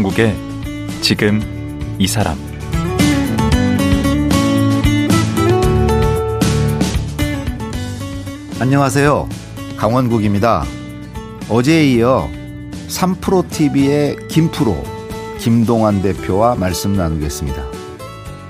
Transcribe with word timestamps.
강원국의 0.00 0.34
지금 1.02 1.40
이 1.98 2.06
사람 2.06 2.38
안녕하세요. 8.58 9.28
강원국입니다. 9.76 10.64
어제에 11.48 11.86
이어 11.92 12.30
3프로TV의 12.88 14.28
김프로, 14.28 14.82
김동환 15.38 16.00
대표와 16.02 16.54
말씀 16.54 16.94
나누겠습니다. 16.94 17.62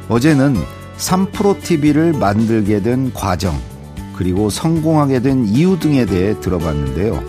어제는 0.08 0.56
3프로TV를 0.98 2.16
만들게 2.16 2.80
된 2.82 3.12
과정, 3.12 3.58
그리고 4.14 4.50
성공하게 4.50 5.20
된 5.20 5.46
이유 5.46 5.78
등에 5.80 6.06
대해 6.06 6.38
들어봤는데요. 6.38 7.22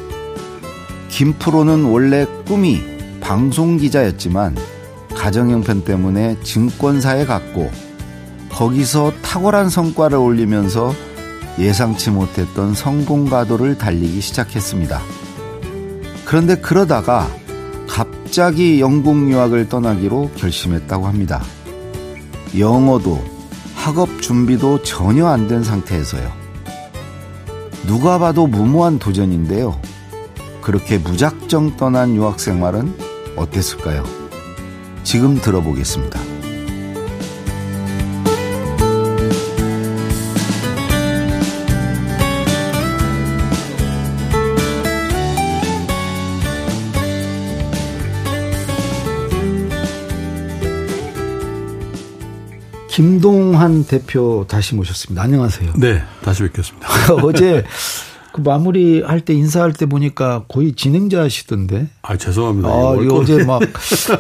김프로는 1.10 1.86
원래 1.86 2.26
꿈이 2.46 2.92
방송 3.22 3.78
기자였지만 3.78 4.58
가정 5.16 5.52
형편 5.52 5.84
때문에 5.84 6.38
증권사에 6.44 7.26
갔고 7.26 7.70
거기서 8.50 9.14
탁월한 9.22 9.70
성과를 9.70 10.18
올리면서 10.18 10.94
예상치 11.60 12.12
못했던 12.12 12.74
성공 12.74 13.26
가도를 13.26 13.78
달리기 13.78 14.20
시작했습니다. 14.20 15.02
그런데 16.26 16.56
그러다가 16.56 17.28
갑자기 17.88 18.80
영국 18.80 19.30
유학을 19.30 19.70
떠나기로 19.70 20.32
결심했다고 20.36 21.08
합니다. 21.08 21.42
영어도 22.58 23.24
학업 23.76 24.22
준비도 24.22 24.84
전혀 24.84 25.28
안 25.28 25.48
된 25.48 25.64
상태에서요. 25.64 26.32
누가 27.86 28.18
봐도 28.20 28.48
무모한 28.48 29.00
도전인데요. 29.00 29.80
그렇게 30.62 30.98
무작정 30.98 31.78
떠난 31.78 32.16
유학 32.16 32.40
생활은 32.40 33.11
어땠을까요? 33.42 34.04
지금 35.04 35.36
들어보겠습니다. 35.36 36.20
김동환 52.92 53.86
대표 53.86 54.46
다시 54.50 54.76
모셨습니다. 54.76 55.24
안녕하세요. 55.24 55.74
네, 55.78 56.04
다시 56.24 56.44
뵙겠습니다. 56.44 56.88
어제 57.24 57.64
그 58.34 58.42
마무리 58.42 59.02
할때 59.02 59.34
인사할 59.34 59.74
때 59.74 59.86
보니까 59.86 60.46
거의 60.48 60.74
진행자 60.74 61.22
하시던데. 61.22 61.88
아, 62.02 62.16
죄송합니다. 62.18 62.70
아, 62.70 62.72
어제 63.12 63.44
막 63.44 63.62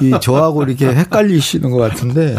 이 0.01 0.11
저하고 0.21 0.63
이렇게 0.63 0.87
헷갈리시는 0.87 1.69
것 1.71 1.77
같은데. 1.77 2.35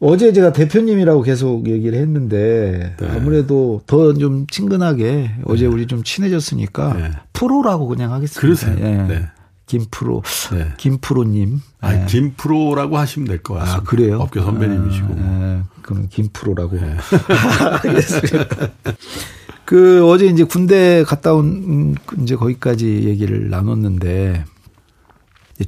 어제 0.00 0.32
제가 0.32 0.52
대표님이라고 0.52 1.22
계속 1.22 1.66
얘기를 1.66 1.98
했는데 1.98 2.94
네. 3.00 3.08
아무래도 3.10 3.82
더 3.86 4.12
좀 4.14 4.46
친근하게 4.46 5.04
네. 5.12 5.34
어제 5.44 5.66
우리 5.66 5.86
좀 5.88 6.04
친해졌으니까 6.04 6.92
네. 6.94 7.10
프로라고 7.32 7.88
그냥 7.88 8.12
하겠습니다. 8.12 8.40
그러세요. 8.40 8.76
예. 8.78 8.96
네. 9.08 9.26
김프로, 9.66 10.22
네. 10.52 10.68
김프로님. 10.78 11.60
아, 11.80 11.92
네. 11.92 12.06
김프로라고 12.08 12.96
하시면 12.96 13.28
될 13.28 13.42
것 13.42 13.54
같습니다. 13.54 13.82
아, 13.82 13.84
그래요? 13.84 14.18
업계 14.20 14.40
선배님이시고. 14.40 15.14
아, 15.18 15.64
그럼 15.82 16.06
김프로라고. 16.08 16.76
네. 16.76 16.96
알겠습니다. 17.84 18.46
그 19.68 20.08
어제 20.08 20.24
이제 20.24 20.44
군대 20.44 21.04
갔다 21.04 21.34
온 21.34 21.94
이제 22.22 22.36
거기까지 22.36 23.02
얘기를 23.04 23.50
나눴는데 23.50 24.46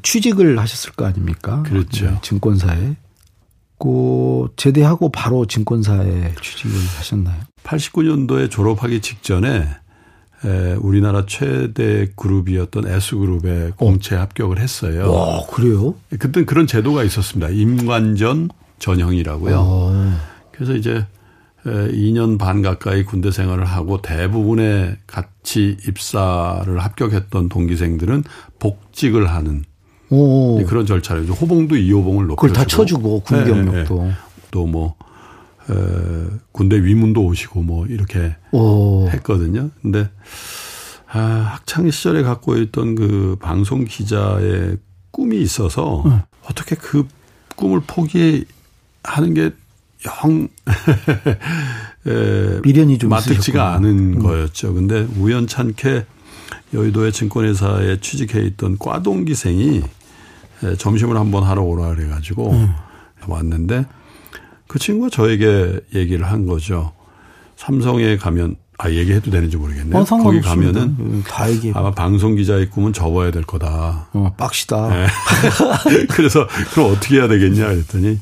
취직을 0.00 0.58
하셨을 0.58 0.92
거 0.92 1.04
아닙니까? 1.04 1.62
그렇죠. 1.64 2.06
네, 2.06 2.18
증권사에. 2.22 2.96
그 3.78 4.48
제대하고 4.56 5.10
바로 5.10 5.44
증권사에 5.44 6.34
취직을 6.40 6.78
하셨나요? 6.96 7.42
89년도에 7.62 8.50
졸업하기 8.50 9.02
직전에 9.02 9.68
에, 10.46 10.72
우리나라 10.80 11.26
최대 11.26 12.08
그룹이었던 12.16 12.88
S그룹에 12.88 13.72
공채 13.76 14.14
합격을 14.14 14.60
했어요. 14.60 15.12
와, 15.12 15.44
그래요? 15.44 15.94
그땐 16.18 16.46
그런 16.46 16.66
제도가 16.66 17.04
있었습니다. 17.04 17.50
임관전 17.50 18.48
전형이라고요. 18.78 19.60
아. 19.60 20.20
그래서 20.52 20.74
이제 20.74 21.04
2년 21.64 22.38
반 22.38 22.62
가까이 22.62 23.04
군대 23.04 23.30
생활을 23.30 23.64
하고 23.64 24.00
대부분의 24.00 24.96
같이 25.06 25.76
입사를 25.86 26.78
합격했던 26.78 27.48
동기생들은 27.48 28.24
복직을 28.58 29.30
하는 29.30 29.64
오. 30.10 30.62
그런 30.64 30.86
절차를 30.86 31.26
호봉도 31.30 31.76
2호봉을 31.76 32.22
높여 32.22 32.34
그걸 32.36 32.52
다 32.52 32.64
쳐주고 32.64 33.20
군 33.20 33.44
경력도 33.44 34.02
네, 34.02 34.08
네. 34.08 34.14
또뭐 34.50 34.96
군대 36.52 36.82
위문도 36.82 37.24
오시고 37.24 37.62
뭐 37.62 37.86
이렇게 37.86 38.36
오. 38.52 39.08
했거든요. 39.08 39.70
근데 39.82 40.08
아, 41.12 41.18
학창 41.54 41.90
시절에 41.90 42.22
갖고 42.22 42.56
있던 42.56 42.94
그 42.94 43.36
방송 43.40 43.84
기자의 43.84 44.78
꿈이 45.10 45.40
있어서 45.40 46.02
응. 46.06 46.22
어떻게 46.44 46.76
그 46.76 47.06
꿈을 47.56 47.80
포기하는 47.86 49.34
게 49.34 49.50
영, 50.06 50.48
에, 52.06 52.60
미련이 52.62 52.98
좀 52.98 53.10
마뜩지가 53.10 53.74
않은 53.74 54.14
음. 54.14 54.18
거였죠. 54.22 54.74
근데 54.74 55.06
우연찮게 55.18 56.06
여의도의 56.72 57.12
증권회사에 57.12 58.00
취직해 58.00 58.40
있던 58.46 58.78
과동기생이 58.78 59.82
점심을 60.78 61.16
한번 61.16 61.42
하러 61.42 61.62
오라 61.62 61.94
그래가지고 61.94 62.52
음. 62.52 62.72
왔는데 63.26 63.86
그 64.66 64.78
친구가 64.78 65.10
저에게 65.10 65.80
얘기를 65.94 66.24
한 66.26 66.46
거죠. 66.46 66.92
삼성에 67.56 68.16
가면 68.16 68.56
아 68.78 68.90
얘기해도 68.90 69.30
되는지 69.30 69.58
모르겠네요. 69.58 70.00
어, 70.00 70.04
거기 70.04 70.40
가면은 70.40 70.96
음, 70.98 71.24
다 71.26 71.50
얘기. 71.50 71.70
아마 71.74 71.90
방송 71.90 72.34
기자의 72.36 72.70
꿈은 72.70 72.94
접어야 72.94 73.30
될 73.30 73.42
거다. 73.42 74.08
어, 74.14 74.32
빡시다. 74.38 74.88
네. 74.88 75.06
그래서 76.08 76.46
그럼 76.72 76.92
어떻게 76.92 77.16
해야 77.16 77.28
되겠냐 77.28 77.66
그랬더니 77.66 78.18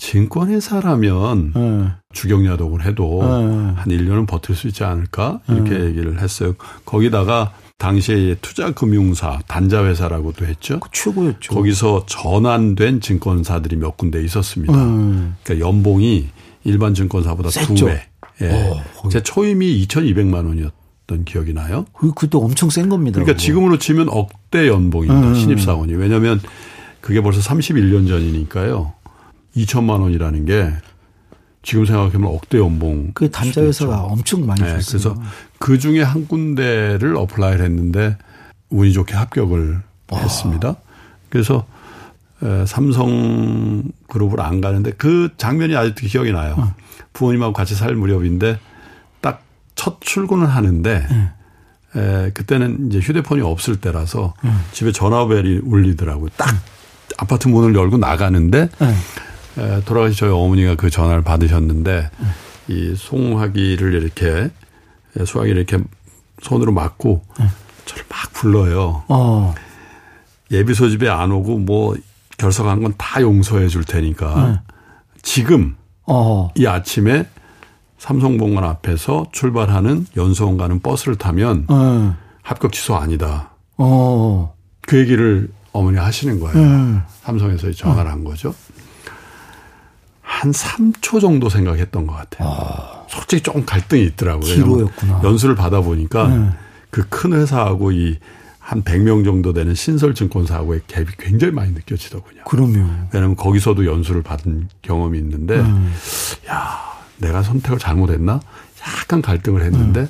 증권회사라면 0.00 1.52
네. 1.54 1.88
주경야독을 2.14 2.84
해도 2.86 3.20
네. 3.20 3.74
한 3.76 3.84
1년은 3.86 4.26
버틸 4.26 4.56
수 4.56 4.66
있지 4.66 4.82
않을까 4.82 5.40
이렇게 5.46 5.78
네. 5.78 5.84
얘기를 5.84 6.20
했어요. 6.20 6.54
거기다가 6.86 7.52
당시에 7.76 8.36
투자금융사 8.40 9.40
단자회사라고도 9.46 10.46
했죠. 10.46 10.80
그 10.80 10.88
최고였죠. 10.90 11.54
거기서 11.54 12.06
전환된 12.06 13.02
증권사들이 13.02 13.76
몇 13.76 13.98
군데 13.98 14.24
있었습니다. 14.24 14.74
음. 14.74 15.36
그러니까 15.44 15.66
연봉이 15.66 16.28
일반 16.64 16.94
증권사보다 16.94 17.50
두 17.50 17.74
배. 17.86 18.02
예. 18.40 18.50
어, 18.50 19.08
제 19.10 19.22
초임이 19.22 19.86
2,200만 19.86 20.46
원이었던 20.46 21.24
기억이 21.26 21.52
나요. 21.52 21.84
그, 21.92 22.08
그것도 22.14 22.42
엄청 22.42 22.70
센 22.70 22.88
겁니다. 22.88 23.16
그러니까 23.16 23.34
그거. 23.34 23.42
지금으로 23.42 23.78
치면 23.78 24.08
억대 24.08 24.66
연봉입니다. 24.66 25.28
음. 25.28 25.34
신입사원이. 25.34 25.92
왜냐하면 25.94 26.40
그게 27.02 27.20
벌써 27.20 27.40
31년 27.40 28.08
전이니까요. 28.08 28.94
2천만 29.56 30.00
원이라는 30.00 30.44
게 30.44 30.72
지금 31.62 31.84
생각하면 31.84 32.30
억대 32.30 32.58
연봉. 32.58 33.10
그 33.14 33.30
단자 33.30 33.62
회사가 33.62 34.02
엄청 34.02 34.46
많이 34.46 34.62
네, 34.62 34.68
줬어요. 34.80 35.14
그래서 35.14 35.22
그 35.58 35.78
중에 35.78 36.02
한 36.02 36.26
군데를 36.26 37.16
apply를 37.16 37.64
했는데 37.64 38.16
운이 38.70 38.92
좋게 38.92 39.14
합격을 39.14 39.80
와. 40.10 40.18
했습니다. 40.20 40.76
그래서 41.28 41.66
삼성 42.66 43.82
그룹을 44.08 44.40
안 44.40 44.60
가는데 44.60 44.92
그 44.92 45.28
장면이 45.36 45.76
아직도 45.76 46.06
기억이 46.06 46.32
나요. 46.32 46.54
어. 46.58 46.74
부모님하고 47.12 47.52
같이 47.52 47.74
살 47.74 47.94
무렵인데 47.94 48.58
딱 49.20 49.42
첫 49.80 49.98
출근을 50.02 50.46
하는데 50.46 51.06
네. 51.10 51.30
에, 51.96 52.30
그때는 52.32 52.88
이제 52.88 52.98
휴대폰이 52.98 53.40
없을 53.40 53.76
때라서 53.76 54.34
네. 54.44 54.50
집에 54.72 54.92
전화벨이 54.92 55.60
울리더라고요. 55.64 56.28
딱 56.36 56.52
네. 56.52 56.58
아파트 57.16 57.48
문을 57.48 57.74
열고 57.74 57.96
나가는데 57.96 58.62
에, 58.62 58.94
돌아가신 59.84 60.16
저희 60.16 60.30
어머니가 60.30 60.74
그 60.76 60.90
전화를 60.90 61.22
받으셨는데 61.22 62.10
이 62.68 62.94
송화기를 62.96 63.94
이렇게 63.94 64.50
수화기를 65.24 65.56
이렇게 65.58 65.82
손으로 66.42 66.72
막고 66.72 67.22
저를 67.84 68.04
막 68.08 68.32
불러요. 68.32 69.04
어. 69.08 69.54
예비 70.50 70.74
소집에 70.74 71.08
안 71.08 71.30
오고 71.32 71.58
뭐 71.58 71.94
결석한 72.38 72.82
건 72.82 72.94
다 72.96 73.20
용서해 73.20 73.68
줄 73.68 73.84
테니까 73.84 74.62
지금 75.22 75.76
어. 76.06 76.50
이 76.56 76.66
아침에 76.66 77.26
삼성본관 77.98 78.64
앞에서 78.64 79.26
출발하는 79.32 80.06
연수원 80.16 80.56
가는 80.56 80.80
버스를 80.80 81.16
타면 81.16 81.66
어. 81.68 82.16
합격 82.42 82.72
취소 82.72 82.96
아니다. 82.96 83.50
어. 83.76 84.54
그 84.82 84.98
얘기를 84.98 85.50
어머니 85.72 85.98
하시는 85.98 86.40
거예요. 86.40 86.56
음. 86.58 87.02
삼성에서 87.22 87.70
전화를 87.72 88.10
한 88.10 88.24
거죠. 88.24 88.54
한 90.40 90.52
3초 90.52 91.20
정도 91.20 91.48
생각했던 91.48 92.06
것 92.06 92.14
같아요. 92.14 92.48
아. 92.48 93.04
솔직히 93.08 93.42
조금 93.42 93.64
갈등이 93.64 94.04
있더라고요. 94.04 94.54
기로였구나. 94.54 95.20
연수를 95.24 95.54
받아보니까 95.54 96.28
네. 96.28 96.50
그큰 96.90 97.32
회사하고 97.34 97.92
이 97.92 98.18
한 98.70 98.84
100명 98.84 99.24
정도 99.24 99.52
되는 99.52 99.74
신설 99.74 100.14
증권사하고의 100.14 100.82
갭이 100.86 101.08
굉장히 101.18 101.52
많이 101.52 101.72
느껴지더군요. 101.72 102.44
그럼요. 102.44 102.88
왜냐하면 103.12 103.34
거기서도 103.34 103.84
연수를 103.84 104.22
받은 104.22 104.68
경험이 104.82 105.18
있는데, 105.18 105.56
음. 105.58 105.92
야, 106.48 106.78
내가 107.18 107.42
선택을 107.42 107.80
잘못했나? 107.80 108.40
약간 108.86 109.22
갈등을 109.22 109.62
했는데, 109.64 110.02
음. 110.02 110.08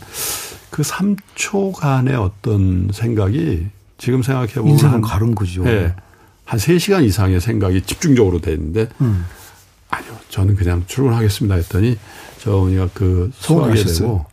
그 0.68 0.82
3초간의 0.82 2.20
어떤 2.20 2.90
생각이 2.92 3.68
지금 3.96 4.22
생각해보면. 4.22 4.72
인생을 4.72 5.00
가른 5.00 5.34
거죠. 5.34 5.64
네. 5.64 5.94
한 6.44 6.58
3시간 6.58 7.02
이상의 7.04 7.40
생각이 7.40 7.80
집중적으로 7.80 8.42
됐는데, 8.42 8.88
음. 9.00 9.24
아니요, 9.90 10.12
저는 10.28 10.56
그냥 10.56 10.84
출근하겠습니다 10.86 11.56
했더니, 11.56 11.98
저 12.38 12.56
어머니가 12.56 12.88
그 12.94 13.30
수학에 13.34 13.82
되고, 13.82 14.24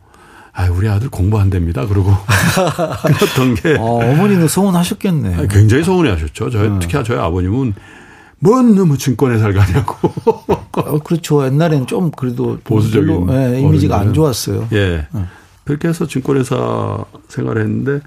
아, 0.52 0.68
우리 0.70 0.88
아들 0.88 1.08
공부 1.08 1.38
안 1.38 1.50
됩니다. 1.50 1.86
그러고 1.86 2.12
그랬던 3.04 3.54
게. 3.54 3.76
아, 3.78 3.82
어머니는 3.82 4.48
서운하셨겠네. 4.48 5.34
아, 5.34 5.46
굉장히 5.46 5.84
서운해 5.84 6.10
하셨죠. 6.10 6.50
저희, 6.50 6.68
네. 6.68 6.78
특히 6.80 7.02
저희 7.04 7.18
아버님은 7.18 7.74
뭔 8.40 8.74
놈의 8.74 8.98
증권회사를 8.98 9.54
가냐고. 9.54 10.12
어, 10.72 10.98
그렇죠. 11.00 11.44
옛날엔 11.44 11.86
좀 11.86 12.10
그래도 12.10 12.58
보수적인 12.64 13.26
네, 13.26 13.60
이미지가 13.60 13.98
안 13.98 14.14
좋았어요. 14.14 14.68
예. 14.72 15.06
네. 15.12 15.24
그렇게 15.64 15.88
해서 15.88 16.06
증권회사 16.06 17.04
생활을 17.28 17.62
했는데 17.62 18.00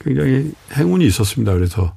굉장히 0.00 0.52
행운이 0.72 1.04
있었습니다. 1.06 1.52
그래서 1.52 1.94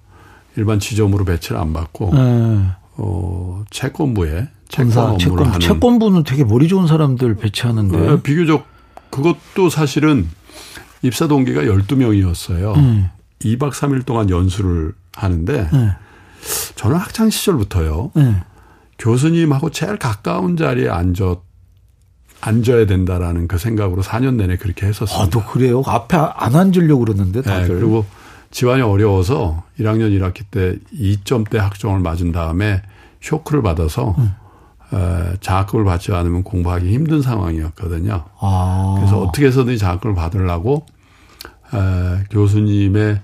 일반 0.55 0.79
지점으로 0.79 1.25
배치를 1.25 1.57
안 1.57 1.73
받고 1.73 2.11
네. 2.13 2.65
어, 2.97 3.63
채권부에 3.69 4.49
업무를 4.77 5.17
채권, 5.19 5.47
하는 5.47 5.59
채권부는 5.59 6.23
되게 6.23 6.43
머리 6.43 6.67
좋은 6.67 6.87
사람들 6.87 7.35
배치하는데 7.35 7.97
네, 7.97 8.21
비교적 8.21 8.65
그것도 9.09 9.69
사실은 9.69 10.27
입사 11.01 11.27
동기가 11.27 11.61
12명이었어요. 11.61 12.75
음. 12.77 13.09
2박 13.39 13.71
3일 13.71 14.05
동안 14.05 14.29
연수를 14.29 14.93
하는데 15.13 15.69
네. 15.71 15.89
저는 16.75 16.97
학창 16.97 17.29
시절부터요. 17.29 18.11
네. 18.15 18.35
교수님하고 18.97 19.71
제일 19.71 19.97
가까운 19.97 20.57
자리에 20.57 20.89
앉아 20.89 21.35
앉아야 22.41 22.85
된다라는 22.85 23.47
그 23.47 23.57
생각으로 23.57 24.01
4년 24.01 24.35
내내 24.35 24.57
그렇게 24.57 24.85
했었어요. 24.85 25.23
아, 25.23 25.29
또 25.29 25.43
그래요? 25.43 25.83
앞에 25.85 26.17
안 26.17 26.55
앉으려고 26.55 27.05
그러는데 27.05 27.41
네, 27.41 27.49
다들. 27.49 27.67
네, 27.67 27.73
그리고 27.79 28.05
집안이 28.51 28.81
어려워서 28.81 29.63
1학년 29.79 30.17
1학기 30.17 30.43
때 30.49 30.77
2점대 30.93 31.57
학종을 31.57 31.99
맞은 31.99 32.31
다음에 32.31 32.81
쇼크를 33.21 33.61
받아서 33.61 34.15
음. 34.17 34.33
장학금을 35.39 35.85
받지 35.85 36.11
않으면 36.11 36.43
공부하기 36.43 36.91
힘든 36.91 37.21
상황이었거든요. 37.21 38.25
아. 38.39 38.95
그래서 38.97 39.19
어떻게 39.19 39.47
해서든 39.47 39.77
장학금을 39.77 40.15
받으려고 40.15 40.85
에, 41.73 42.23
교수님의 42.31 43.21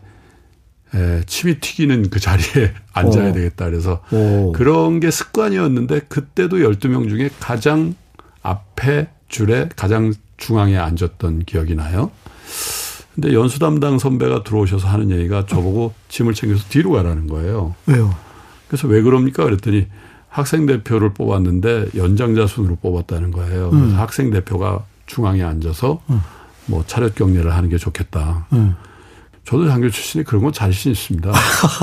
에, 0.94 1.22
침이 1.26 1.60
튀기는 1.60 2.10
그 2.10 2.20
자리에 2.20 2.74
앉아야 2.94 3.28
오. 3.28 3.30
어. 3.30 3.34
되겠다. 3.34 3.66
그래서 3.66 4.02
오. 4.12 4.52
그런 4.52 5.00
게 5.00 5.10
습관이었는데 5.12 6.02
그때도 6.02 6.58
12명 6.58 7.10
중에 7.10 7.30
가장 7.40 7.96
앞에 8.44 9.08
줄에 9.28 9.70
가장 9.76 10.14
중앙에 10.38 10.78
앉았던 10.78 11.46
기억이 11.46 11.76
나요. 11.76 12.12
근데 13.16 13.34
연수 13.34 13.60
담당 13.60 13.98
선배가 13.98 14.44
들어오셔서 14.44 14.88
하는 14.88 15.10
얘기가 15.10 15.46
저보고 15.46 15.94
짐을 16.10 16.34
챙겨서 16.34 16.66
뒤로 16.70 16.92
가라는 16.92 17.28
거예요. 17.28 17.74
왜요? 17.88 18.14
그래서 18.68 18.88
왜 18.88 19.02
그럽니까? 19.02 19.46
그랬더니 19.46 19.88
학생 20.36 20.66
대표를 20.66 21.14
뽑았는데 21.14 21.92
연장자 21.96 22.46
순으로 22.46 22.76
뽑았다는 22.82 23.32
거예요. 23.32 23.70
그래서 23.70 23.86
음. 23.86 23.98
학생 23.98 24.32
대표가 24.32 24.84
중앙에 25.06 25.42
앉아서 25.42 26.02
음. 26.10 26.20
뭐 26.66 26.84
차렷 26.86 27.16
경례를 27.16 27.56
하는 27.56 27.70
게 27.70 27.78
좋겠다. 27.78 28.46
음. 28.52 28.76
저도 29.46 29.66
장교 29.70 29.90
출신이 29.90 30.26
그런 30.26 30.44
건 30.44 30.52
자신 30.52 30.92
있습니다. 30.92 31.32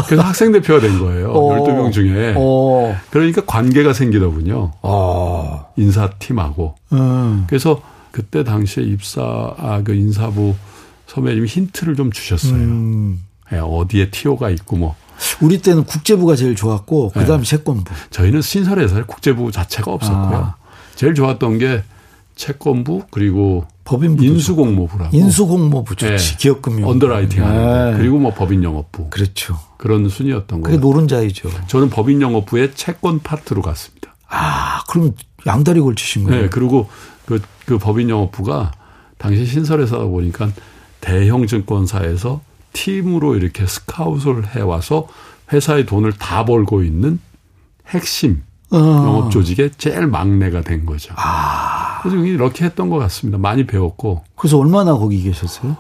그래서 0.07 0.23
학생 0.23 0.53
대표가 0.53 0.81
된 0.81 0.99
거예요. 0.99 1.31
어. 1.33 1.65
12명 1.65 1.93
중에. 1.93 2.35
어. 2.37 2.95
그러니까 3.09 3.43
관계가 3.47 3.95
생기더군요. 3.95 4.73
어. 4.83 5.73
인사팀하고. 5.77 6.75
음. 6.93 7.45
그래서 7.47 7.81
그때 8.11 8.45
당시에 8.45 8.85
입사, 8.85 9.55
아, 9.57 9.81
그 9.83 9.95
인사부 9.95 10.55
선배님이 11.07 11.49
힌트를 11.49 11.97
좀 11.97 12.13
주셨어요. 12.13 12.53
음. 12.53 13.25
예, 13.51 13.57
어디에 13.57 14.11
티오가 14.11 14.51
있고 14.51 14.77
뭐. 14.77 14.95
우리 15.41 15.61
때는 15.61 15.85
국제부가 15.85 16.37
제일 16.37 16.55
좋았고 16.57 17.11
그다음 17.11 17.43
네. 17.43 17.47
채권부. 17.47 17.93
저희는 18.11 18.43
신설에서 18.43 19.05
국제부 19.07 19.51
자체가 19.51 19.93
없었고요. 19.93 20.37
아. 20.39 20.55
제일 20.95 21.15
좋았던 21.15 21.59
게 21.59 21.83
채권부 22.35 23.05
그리고 23.11 23.67
법인부 23.85 24.25
인수공모부라고. 24.25 25.17
인수공모부 25.17 25.97
좋지. 25.97 26.17
네. 26.33 26.37
기업금융. 26.39 26.89
underwriting 26.89 27.45
하는 27.45 27.93
네. 27.93 27.99
그리고 27.99 28.19
뭐 28.19 28.33
법인영업부. 28.33 29.11
그렇죠. 29.11 29.59
그런 29.77 30.09
순이었던 30.09 30.61
거예요. 30.63 30.77
그게 30.77 30.87
노른자이죠. 30.87 31.51
저는 31.67 31.91
법인영업부의 31.91 32.75
채권 32.75 33.21
파트로 33.21 33.63
갔습니다. 33.63 34.15
아, 34.29 34.83
그럼 34.89 35.13
양다리 35.47 35.81
걸치신 35.81 36.25
거예요? 36.25 36.43
네. 36.43 36.49
그리고 36.49 36.89
그, 37.27 37.41
그 37.67 37.79
법인영업부가 37.79 38.73
당시 39.19 39.45
신설에서 39.45 40.07
보니까 40.07 40.51
대형 41.01 41.47
증권사에서 41.47 42.41
팀으로 42.73 43.37
이렇게 43.37 43.67
스카웃을 43.67 44.55
해와서 44.55 45.09
회사의 45.53 45.87
돈을 45.87 46.13
다 46.13 46.45
벌고 46.45 46.83
있는 46.83 47.19
핵심 47.89 48.43
어. 48.71 48.77
영업 48.77 49.31
조직의 49.31 49.73
제일 49.77 50.07
막내가 50.07 50.63
된 50.63 50.87
거죠. 50.87 51.15
아. 51.17 52.01
그래서 52.03 52.17
이렇게 52.25 52.65
했던 52.65 52.89
것 52.89 52.99
같습니다. 52.99 53.39
많이 53.39 53.67
배웠고. 53.67 54.25
그래서 54.35 54.59
얼마나 54.59 54.95
거기 54.95 55.23
계셨어요? 55.23 55.77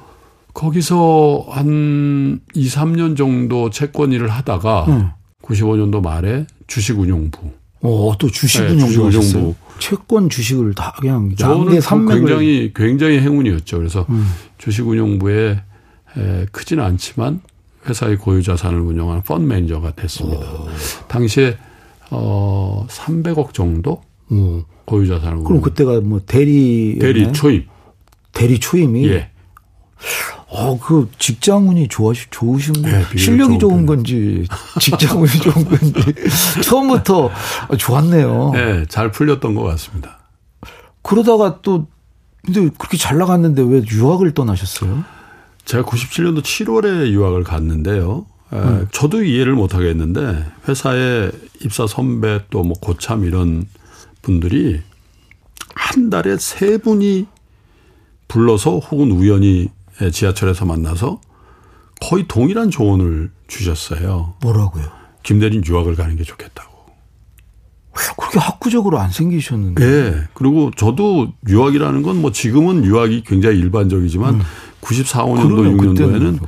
거기서 0.52 1.46
한 1.50 2.40
2, 2.54 2.68
3년 2.68 3.16
정도 3.16 3.70
채권 3.70 4.12
일을 4.12 4.28
하다가 4.28 4.84
응. 4.88 5.10
95년도 5.42 6.02
말에 6.02 6.46
주식 6.66 6.98
운용부. 6.98 7.50
어, 7.80 8.12
또 8.18 8.30
주식 8.30 8.60
운용부. 8.60 8.84
네, 8.84 9.10
주식 9.10 9.34
운용부. 9.34 9.54
채권 9.78 10.28
주식을 10.28 10.74
다 10.74 10.94
그냥 11.00 11.34
저는 11.34 11.80
굉장히 12.06 12.72
굉장히 12.74 13.18
행운이었죠. 13.18 13.78
그래서 13.78 14.06
음. 14.10 14.30
주식 14.58 14.86
운용부에 14.86 15.50
에, 15.50 15.62
크지는 16.52 16.84
않지만 16.84 17.40
회사의 17.86 18.16
고유 18.16 18.42
자산을 18.42 18.80
운영하는 18.80 19.22
펀드 19.22 19.44
매니저가 19.46 19.92
됐습니다. 19.92 20.46
오. 20.52 20.68
당시에 21.08 21.56
어 22.10 22.86
300억 22.88 23.54
정도 23.54 24.02
음. 24.30 24.64
고유 24.84 25.06
자산을 25.08 25.38
그럼 25.38 25.46
운영. 25.46 25.60
그때가 25.62 26.00
뭐 26.00 26.20
대리 26.24 26.98
대리 27.00 27.32
초임 27.32 27.66
대리 28.32 28.58
초임이 28.60 29.08
예. 29.08 29.30
어, 30.48 30.78
그 30.78 31.08
직장운이 31.18 31.88
좋아시, 31.88 32.26
좋으신 32.30 32.74
거 32.74 32.80
네, 32.82 33.04
실력이 33.16 33.58
좋은 33.58 33.86
건지 33.86 34.46
직장운이 34.80 35.30
좋은 35.30 35.64
건지 35.64 35.94
처음부터 36.62 37.30
좋았네요. 37.78 38.50
네, 38.52 38.84
잘 38.88 39.10
풀렸던 39.10 39.54
것 39.54 39.62
같습니다. 39.62 40.18
그러다가 41.02 41.60
또 41.62 41.86
근데 42.44 42.68
그렇게 42.76 42.96
잘 42.98 43.16
나갔는데 43.18 43.62
왜 43.62 43.82
유학을 43.90 44.34
떠나셨어요? 44.34 45.04
제가 45.64 45.84
97년도 45.84 46.42
7월에 46.42 47.10
유학을 47.10 47.44
갔는데요. 47.44 48.26
음. 48.52 48.86
저도 48.92 49.24
이해를 49.24 49.54
못 49.54 49.74
하겠는데 49.74 50.44
회사에 50.68 51.30
입사 51.64 51.86
선배 51.86 52.44
또 52.50 52.62
뭐 52.64 52.74
고참 52.80 53.24
이런 53.24 53.66
분들이 54.20 54.80
한 55.74 56.10
달에 56.10 56.36
세 56.38 56.76
분이 56.78 57.26
불러서 58.28 58.78
혹은 58.78 59.10
우연히 59.10 59.68
지하철에서 60.12 60.64
만나서 60.66 61.20
거의 62.00 62.26
동일한 62.28 62.70
조언을 62.70 63.30
주셨어요. 63.46 64.34
뭐라고요? 64.42 64.84
김대린 65.22 65.62
유학을 65.64 65.94
가는 65.94 66.16
게 66.16 66.24
좋겠다고. 66.24 66.72
그렇게 68.16 68.38
학구적으로 68.38 68.98
안 68.98 69.10
생기셨는데. 69.10 69.84
네. 69.84 70.22
그리고 70.34 70.70
저도 70.76 71.32
유학이라는 71.48 72.02
건 72.02 72.16
뭐 72.16 72.32
지금은 72.32 72.84
유학이 72.84 73.22
굉장히 73.24 73.58
일반적이지만 73.58 74.34
음. 74.36 74.40
94, 74.92 75.24
5년도, 75.24 75.76
6년도에는 75.96 76.38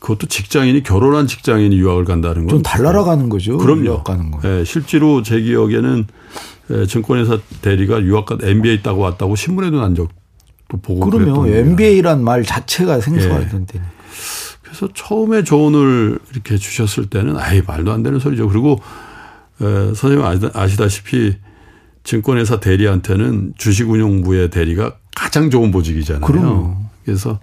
그것도 0.00 0.26
직장인이 0.26 0.82
결혼한 0.82 1.26
직장인이 1.26 1.76
유학을 1.78 2.04
간다는 2.04 2.42
건 2.42 2.48
좀 2.48 2.62
달나라가는 2.62 3.28
거죠. 3.28 3.56
그럼요. 3.58 3.84
유학 3.86 4.04
가는 4.04 4.30
거. 4.30 4.40
네, 4.40 4.64
실제로 4.64 5.22
제 5.22 5.40
기억에는 5.40 6.06
증권회사 6.88 7.38
대리가 7.62 8.02
유학가 8.02 8.36
MBA 8.42 8.82
따고 8.82 9.00
왔다고 9.00 9.36
신문에도 9.36 9.80
난 9.80 9.94
적도 9.94 10.14
보고 10.82 11.08
그러면 11.08 11.46
MBA란 11.46 12.22
말 12.24 12.42
자체가 12.42 13.00
생소하던데. 13.00 13.78
네. 13.78 13.84
그래서 14.62 14.88
처음에 14.92 15.44
조언을 15.44 16.18
이렇게 16.32 16.56
주셨을 16.58 17.06
때는 17.06 17.36
아이 17.38 17.62
말도 17.62 17.92
안 17.92 18.02
되는 18.02 18.18
소리죠. 18.18 18.48
그리고 18.48 18.80
에, 19.60 19.94
선생님 19.94 20.22
아시다시피 20.52 21.36
증권회사 22.02 22.60
대리한테는 22.60 23.54
주식운용부의 23.56 24.50
대리가 24.50 24.96
가장 25.14 25.48
좋은 25.48 25.70
보직이잖아요. 25.70 26.26
그럼요. 26.26 26.76
그래서 27.04 27.38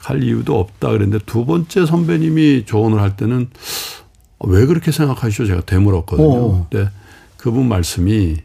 갈 0.00 0.22
이유도 0.22 0.58
없다 0.58 0.88
그랬는데 0.90 1.24
두 1.26 1.44
번째 1.46 1.86
선배님이 1.86 2.64
조언을 2.66 3.00
할 3.00 3.16
때는 3.16 3.48
왜 4.40 4.66
그렇게 4.66 4.92
생각하시죠? 4.92 5.46
제가 5.46 5.62
되물었거든요. 5.62 6.28
오. 6.28 6.50
어. 6.52 6.66
근데 6.70 6.90
그분 7.36 7.68
말씀이 7.68 8.36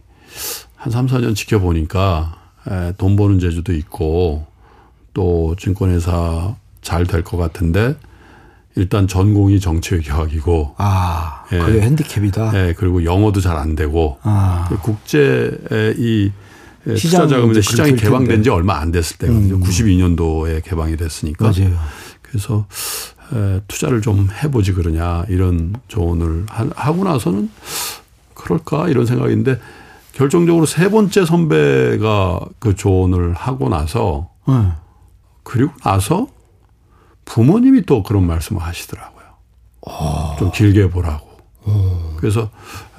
한 0.75 0.91
3, 0.91 1.07
4년 1.07 1.35
지켜보니까 1.35 2.35
돈 2.97 3.15
버는 3.15 3.39
재주도 3.39 3.73
있고 3.73 4.45
또 5.13 5.55
증권회사 5.59 6.55
잘 6.81 7.05
될 7.05 7.23
것 7.23 7.37
같은데 7.37 7.95
일단 8.75 9.07
전공이 9.07 9.59
정치외교학이고 9.59 10.75
아, 10.77 11.43
예. 11.51 11.59
그게 11.59 11.81
핸디캡이다. 11.81 12.51
예, 12.69 12.73
그리고 12.75 13.03
영어도 13.05 13.39
잘 13.39 13.55
안 13.55 13.75
되고 13.75 14.17
아. 14.23 14.67
국제 14.81 15.51
의이 16.85 16.97
투자 16.97 17.27
자금제 17.27 17.61
시장이 17.61 17.95
개방된 17.95 18.43
지 18.43 18.49
얼마 18.49 18.79
안 18.79 18.91
됐을 18.91 19.17
때거든요. 19.17 19.55
음. 19.55 19.63
92년도에 19.63 20.63
개방이 20.63 20.97
됐으니까. 20.97 21.45
맞아요. 21.45 21.77
그래서 22.21 22.65
에, 23.33 23.61
투자를 23.67 24.01
좀 24.01 24.27
해보지 24.43 24.73
그러냐 24.73 25.25
이런 25.29 25.73
조언을 25.87 26.45
하고 26.75 27.03
나서는 27.03 27.49
그럴까 28.33 28.89
이런 28.89 29.05
생각인데 29.05 29.59
결정적으로 30.13 30.65
세 30.65 30.89
번째 30.89 31.25
선배가 31.25 32.39
그 32.59 32.75
조언을 32.75 33.33
하고 33.33 33.69
나서 33.69 34.29
네. 34.47 34.71
그리고 35.43 35.71
나서 35.83 36.27
부모님이 37.25 37.85
또 37.85 38.03
그런 38.03 38.27
말씀을 38.27 38.61
하시더라고요. 38.61 39.23
아. 39.87 40.35
좀 40.37 40.51
길게 40.51 40.89
보라고. 40.89 41.27
어. 41.61 42.15
그래서 42.17 42.49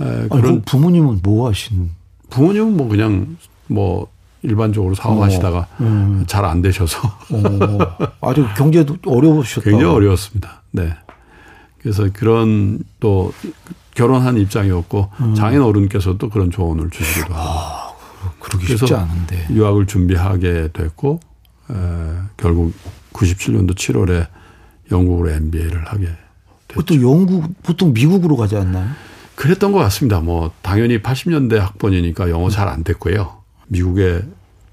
에, 0.01 0.29
그런 0.29 0.47
아니, 0.47 0.63
부모님은 0.63 1.21
뭐 1.23 1.49
하시는? 1.49 1.91
부모님은 2.31 2.77
뭐 2.77 2.89
그냥 2.89 3.37
뭐 3.67 4.09
일반적으로 4.43 4.95
사업하시다가 4.95 5.59
어. 5.59 5.67
음. 5.81 6.25
잘안 6.27 6.61
되셔서 6.63 6.99
어. 7.31 8.07
아주 8.21 8.47
경제도 8.57 8.97
어려우셨다. 9.07 9.71
굉장히 9.71 9.93
어려웠습니다. 9.95 10.63
네. 10.71 10.95
그래서 11.81 12.09
그런 12.13 12.81
또 13.01 13.33
결혼한 13.95 14.39
입장이었고 14.39 15.11
음. 15.21 15.35
장인 15.35 15.63
어른께서도 15.63 16.29
그런 16.31 16.51
조언을 16.51 16.91
주시기도 16.91 17.35
하고. 17.35 17.41
아, 17.41 17.95
그러기 18.41 18.67
쉽지 18.67 18.95
않은데. 18.95 19.47
유학을 19.51 19.87
준비하게 19.87 20.71
됐고 20.73 21.21
에, 21.71 21.75
결국 22.37 22.75
97년도 23.13 23.75
7월에 23.77 24.27
영국으로 24.91 25.31
MBA를 25.31 25.85
하게 25.87 26.07
됐죠. 26.69 26.75
보통 26.75 27.03
영국 27.03 27.63
보통 27.63 27.93
미국으로 27.95 28.37
가지 28.37 28.57
않나요? 28.57 28.89
그랬던 29.37 29.73
것 29.73 29.79
같습니다. 29.79 30.21
뭐 30.21 30.51
당연히 30.63 31.01
80년대 31.01 31.57
학번이니까 31.57 32.29
영어 32.31 32.51
잘 32.51 32.69
안 32.69 32.83
됐고요. 32.85 33.44
미국에 33.75 34.23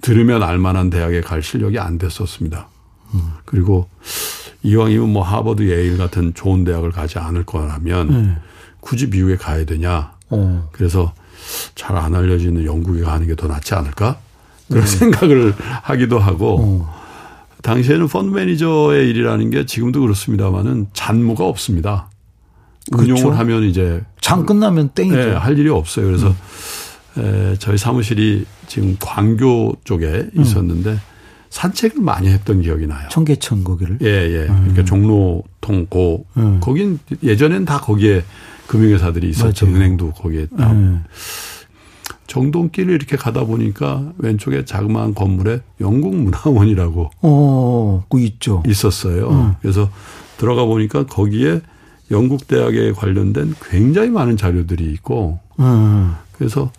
들으면 0.01 0.43
알만한 0.43 0.89
대학에 0.91 1.21
갈 1.21 1.41
실력이 1.43 1.79
안 1.79 1.97
됐었습니다. 1.97 2.67
음. 3.13 3.21
그리고 3.45 3.89
이왕이면 4.63 5.09
뭐 5.09 5.23
하버드 5.23 5.63
예일 5.63 5.97
같은 5.97 6.33
좋은 6.35 6.63
대학을 6.63 6.91
가지 6.91 7.17
않을 7.19 7.45
거라면 7.45 8.09
음. 8.09 8.37
굳이 8.79 9.07
미국에 9.07 9.35
가야 9.37 9.65
되냐. 9.65 10.13
어. 10.29 10.69
그래서 10.71 11.13
잘 11.75 11.97
안 11.97 12.13
알려지는 12.15 12.65
영국에 12.65 13.01
가는 13.01 13.25
게 13.27 13.35
더 13.35 13.47
낫지 13.47 13.73
않을까? 13.73 14.17
그런 14.69 14.83
음. 14.83 14.87
생각을 14.87 15.53
하기도 15.83 16.19
하고 16.19 16.59
어. 16.61 17.01
당시에는 17.63 18.07
펀드 18.07 18.35
매니저의 18.35 19.09
일이라는 19.09 19.49
게 19.49 19.65
지금도 19.65 20.01
그렇습니다만은 20.01 20.87
잔무가 20.93 21.45
없습니다. 21.45 22.09
그렇죠. 22.91 23.13
운용을 23.13 23.37
하면 23.37 23.63
이제 23.63 24.03
장 24.21 24.45
끝나면 24.45 24.89
땡이죠. 24.89 25.15
네, 25.17 25.31
할 25.33 25.57
일이 25.57 25.69
없어요. 25.69 26.05
그래서 26.05 26.27
음. 26.29 26.35
에, 27.17 27.55
저희 27.59 27.77
사무실이 27.77 28.45
지금 28.67 28.95
광교 28.99 29.77
쪽에 29.83 30.05
음. 30.35 30.41
있었는데 30.41 30.97
산책을 31.49 32.01
많이 32.01 32.29
했던 32.29 32.61
기억이 32.61 32.87
나요. 32.87 33.09
청계천 33.09 33.63
거기를? 33.63 33.97
예, 34.01 34.07
예. 34.07 34.47
음. 34.47 34.59
그러니까 34.61 34.85
종로통 34.85 35.87
고. 35.89 36.25
음. 36.37 36.59
거긴 36.61 36.99
예전엔 37.21 37.65
다 37.65 37.79
거기에 37.81 38.23
금융회사들이 38.67 39.29
있었죠. 39.29 39.65
맞아요. 39.65 39.77
은행도 39.77 40.11
거기에 40.11 40.47
다. 40.57 40.71
음. 40.71 41.03
정동길을 42.27 42.93
이렇게 42.93 43.17
가다 43.17 43.43
보니까 43.43 44.13
왼쪽에 44.17 44.63
자그마한 44.63 45.13
건물에 45.13 45.59
영국문화원이라고. 45.81 47.11
어, 47.23 48.05
그 48.07 48.21
있죠. 48.21 48.63
있었어요. 48.65 49.29
음. 49.29 49.55
그래서 49.61 49.89
들어가 50.37 50.63
보니까 50.63 51.05
거기에 51.05 51.59
영국 52.09 52.47
대학에 52.47 52.93
관련된 52.93 53.55
굉장히 53.69 54.09
많은 54.09 54.37
자료들이 54.37 54.85
있고. 54.93 55.39
음. 55.59 56.15
그래서 56.31 56.71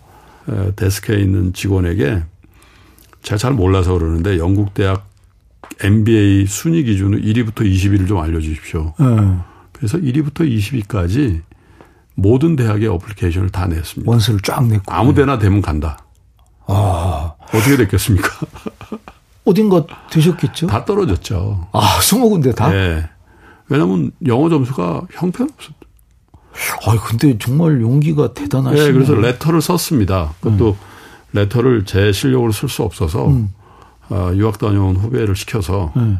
데스크에 0.75 1.19
있는 1.19 1.53
직원에게 1.53 2.23
제가 3.21 3.37
잘 3.37 3.53
몰라서 3.53 3.93
그러는데 3.93 4.37
영국 4.37 4.73
대학 4.73 5.09
MBA 5.81 6.45
순위 6.45 6.83
기준으로 6.83 7.21
1위부터 7.21 7.61
20위를 7.61 8.07
좀 8.07 8.19
알려주십시오. 8.19 8.93
음. 8.99 9.41
그래서 9.71 9.97
1위부터 9.97 10.41
20위까지 10.41 11.41
모든 12.15 12.55
대학의 12.55 12.87
어플리케이션을 12.87 13.49
다 13.49 13.65
냈습니다. 13.67 14.09
원서를 14.09 14.39
쫙 14.41 14.65
냈고. 14.67 14.91
아무데나 14.93 15.37
되면 15.39 15.61
간다. 15.61 15.97
아. 16.67 17.33
어떻게 17.53 17.77
됐겠습니까? 17.77 18.29
어딘가 19.45 19.85
되셨겠죠? 20.11 20.67
다 20.67 20.85
떨어졌죠. 20.85 21.67
아, 21.73 21.99
스무 22.01 22.29
군데 22.29 22.53
다? 22.53 22.69
네. 22.69 23.09
왜냐면 23.67 24.11
영어 24.25 24.49
점수가 24.49 25.07
형편없었 25.11 25.73
아, 26.85 26.95
근데 27.07 27.37
정말 27.37 27.81
용기가 27.81 28.33
대단하시네. 28.33 28.87
네, 28.87 28.93
그래서 28.93 29.13
레터를 29.15 29.61
썼습니다. 29.61 30.33
그것도 30.41 30.69
음. 30.71 30.75
레터를 31.33 31.85
제 31.85 32.11
실력으로 32.11 32.51
쓸 32.51 32.69
수 32.69 32.83
없어서 32.83 33.27
음. 33.27 33.49
어, 34.09 34.31
유학 34.35 34.59
다녀온 34.59 34.95
후배를 34.95 35.35
시켜서 35.35 35.91
음. 35.95 36.19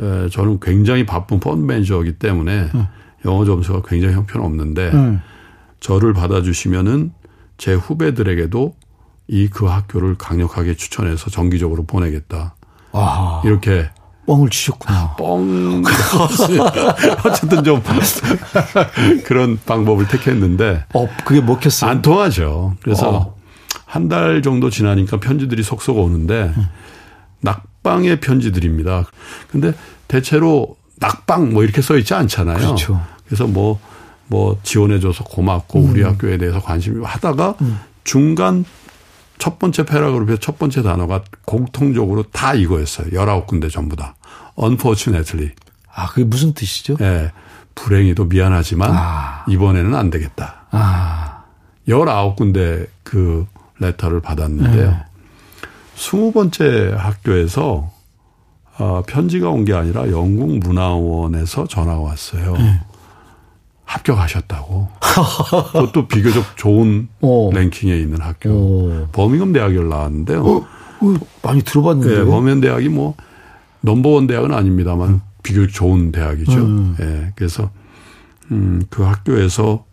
에, 0.00 0.28
저는 0.28 0.60
굉장히 0.60 1.04
바쁜 1.06 1.40
펀드 1.40 1.64
매니저이기 1.64 2.18
때문에 2.18 2.70
음. 2.74 2.86
영어 3.24 3.44
점수가 3.44 3.82
굉장히 3.86 4.14
형편없는데 4.14 4.90
음. 4.92 5.20
저를 5.80 6.12
받아주시면은 6.12 7.12
제 7.58 7.74
후배들에게도 7.74 8.74
이 9.28 9.48
그 9.48 9.66
학교를 9.66 10.14
강력하게 10.16 10.76
추천해서 10.76 11.30
정기적으로 11.30 11.84
보내겠다. 11.84 12.54
아. 12.92 13.42
이렇게 13.44 13.90
뻥을 14.26 14.50
치셨구나. 14.50 15.16
뻥. 15.16 15.82
어쨌든 17.24 17.64
좀 17.64 17.82
그런 19.24 19.58
방법을 19.64 20.08
택했는데. 20.08 20.84
어, 20.94 21.08
그게 21.24 21.40
먹혔어요. 21.40 21.90
안 21.90 22.02
통하죠. 22.02 22.76
그래서 22.82 23.08
어. 23.08 23.36
한달 23.84 24.42
정도 24.42 24.68
지나니까 24.68 25.20
편지들이 25.20 25.62
속속 25.62 25.98
오는데 25.98 26.52
음. 26.56 26.66
낙방의 27.40 28.20
편지들입니다. 28.20 29.06
근데 29.48 29.72
대체로 30.08 30.76
낙방 30.98 31.52
뭐 31.52 31.62
이렇게 31.62 31.80
써 31.80 31.96
있지 31.96 32.14
않잖아요. 32.14 32.58
그렇죠. 32.58 33.00
그래서 33.26 33.46
뭐, 33.46 33.78
뭐 34.26 34.58
지원해줘서 34.62 35.24
고맙고 35.24 35.78
음. 35.80 35.90
우리 35.90 36.02
학교에 36.02 36.36
대해서 36.36 36.60
관심이 36.60 37.04
하다가 37.04 37.54
음. 37.60 37.78
중간 38.04 38.64
첫 39.38 39.58
번째 39.58 39.84
패러그룹의 39.84 40.38
첫 40.38 40.58
번째 40.58 40.82
단어가 40.82 41.22
공통적으로 41.44 42.22
다 42.24 42.54
이거였어요. 42.54 43.08
19군데 43.10 43.70
전부 43.70 43.96
다. 43.96 44.14
unfortunately. 44.58 45.52
아, 45.94 46.06
그게 46.08 46.24
무슨 46.24 46.52
뜻이죠? 46.54 46.96
예. 47.00 47.04
네, 47.04 47.32
불행히도 47.74 48.24
미안하지만 48.26 48.90
아. 48.94 49.44
이번에는 49.48 49.94
안 49.94 50.10
되겠다. 50.10 50.66
아. 50.70 51.42
19군데 51.88 52.86
그 53.02 53.46
레터를 53.78 54.20
받았는데요. 54.20 54.90
네. 54.90 54.96
20번째 55.96 56.96
학교에서 56.96 57.90
어, 58.78 59.02
편지가 59.06 59.48
온 59.48 59.64
게 59.64 59.72
아니라 59.72 60.10
영국 60.10 60.58
문화원에서 60.58 61.66
전화가 61.66 62.00
왔어요. 62.00 62.52
네. 62.56 62.80
합격하셨다고. 63.86 64.88
그것도 65.72 66.08
비교적 66.08 66.56
좋은 66.56 67.08
어. 67.22 67.50
랭킹에 67.52 67.96
있는 67.96 68.20
학교. 68.20 68.50
어. 68.50 69.08
버밍엄 69.12 69.52
대학을 69.52 69.88
나왔는데요. 69.88 70.44
어, 70.44 70.56
어, 70.58 71.14
많이 71.42 71.62
들어봤는데. 71.62 72.18
네, 72.18 72.24
버밍엄 72.24 72.60
대학이 72.60 72.88
뭐 72.88 73.14
넘버원 73.80 74.26
대학은 74.26 74.52
아닙니다만 74.52 75.08
음. 75.08 75.20
비교적 75.42 75.72
좋은 75.72 76.12
대학이죠. 76.12 76.58
음. 76.58 76.96
네, 76.98 77.32
그래서 77.36 77.70
음, 78.50 78.82
그 78.90 79.02
학교에서 79.04 79.84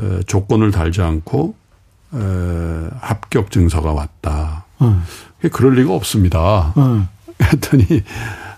에, 0.00 0.22
조건을 0.22 0.70
달지 0.70 1.02
않고 1.02 1.54
에, 2.14 2.18
합격 3.00 3.50
증서가 3.50 3.92
왔다. 3.92 4.64
음. 4.80 5.02
그럴 5.52 5.74
리가 5.74 5.92
없습니다. 5.94 6.72
음. 6.78 7.06
했더니 7.40 7.84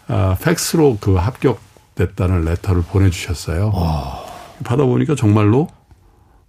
아, 0.08 0.36
팩스로 0.40 0.98
그 1.00 1.14
합격됐다는 1.14 2.44
letter를 2.44 2.82
보내주셨어요. 2.82 3.72
와. 3.74 4.21
받아보니까 4.62 5.14
정말로 5.14 5.68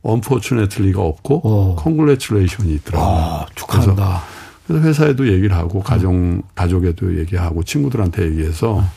unfortunately가 0.04 1.02
없고 1.02 1.42
어. 1.44 1.76
congratulation이 1.78 2.74
있더라고요. 2.76 3.10
아, 3.10 3.46
축하한다. 3.56 3.94
그래서, 3.96 4.22
그래서, 4.68 4.88
회사에도 4.88 5.28
얘기를 5.28 5.56
하고 5.56 5.82
가정 5.82 6.42
가족에도 6.56 7.18
얘기하고 7.20 7.64
친구들한테 7.64 8.26
얘기해서 8.26 8.76
어. 8.78 8.92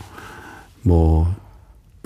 뭐 0.82 1.34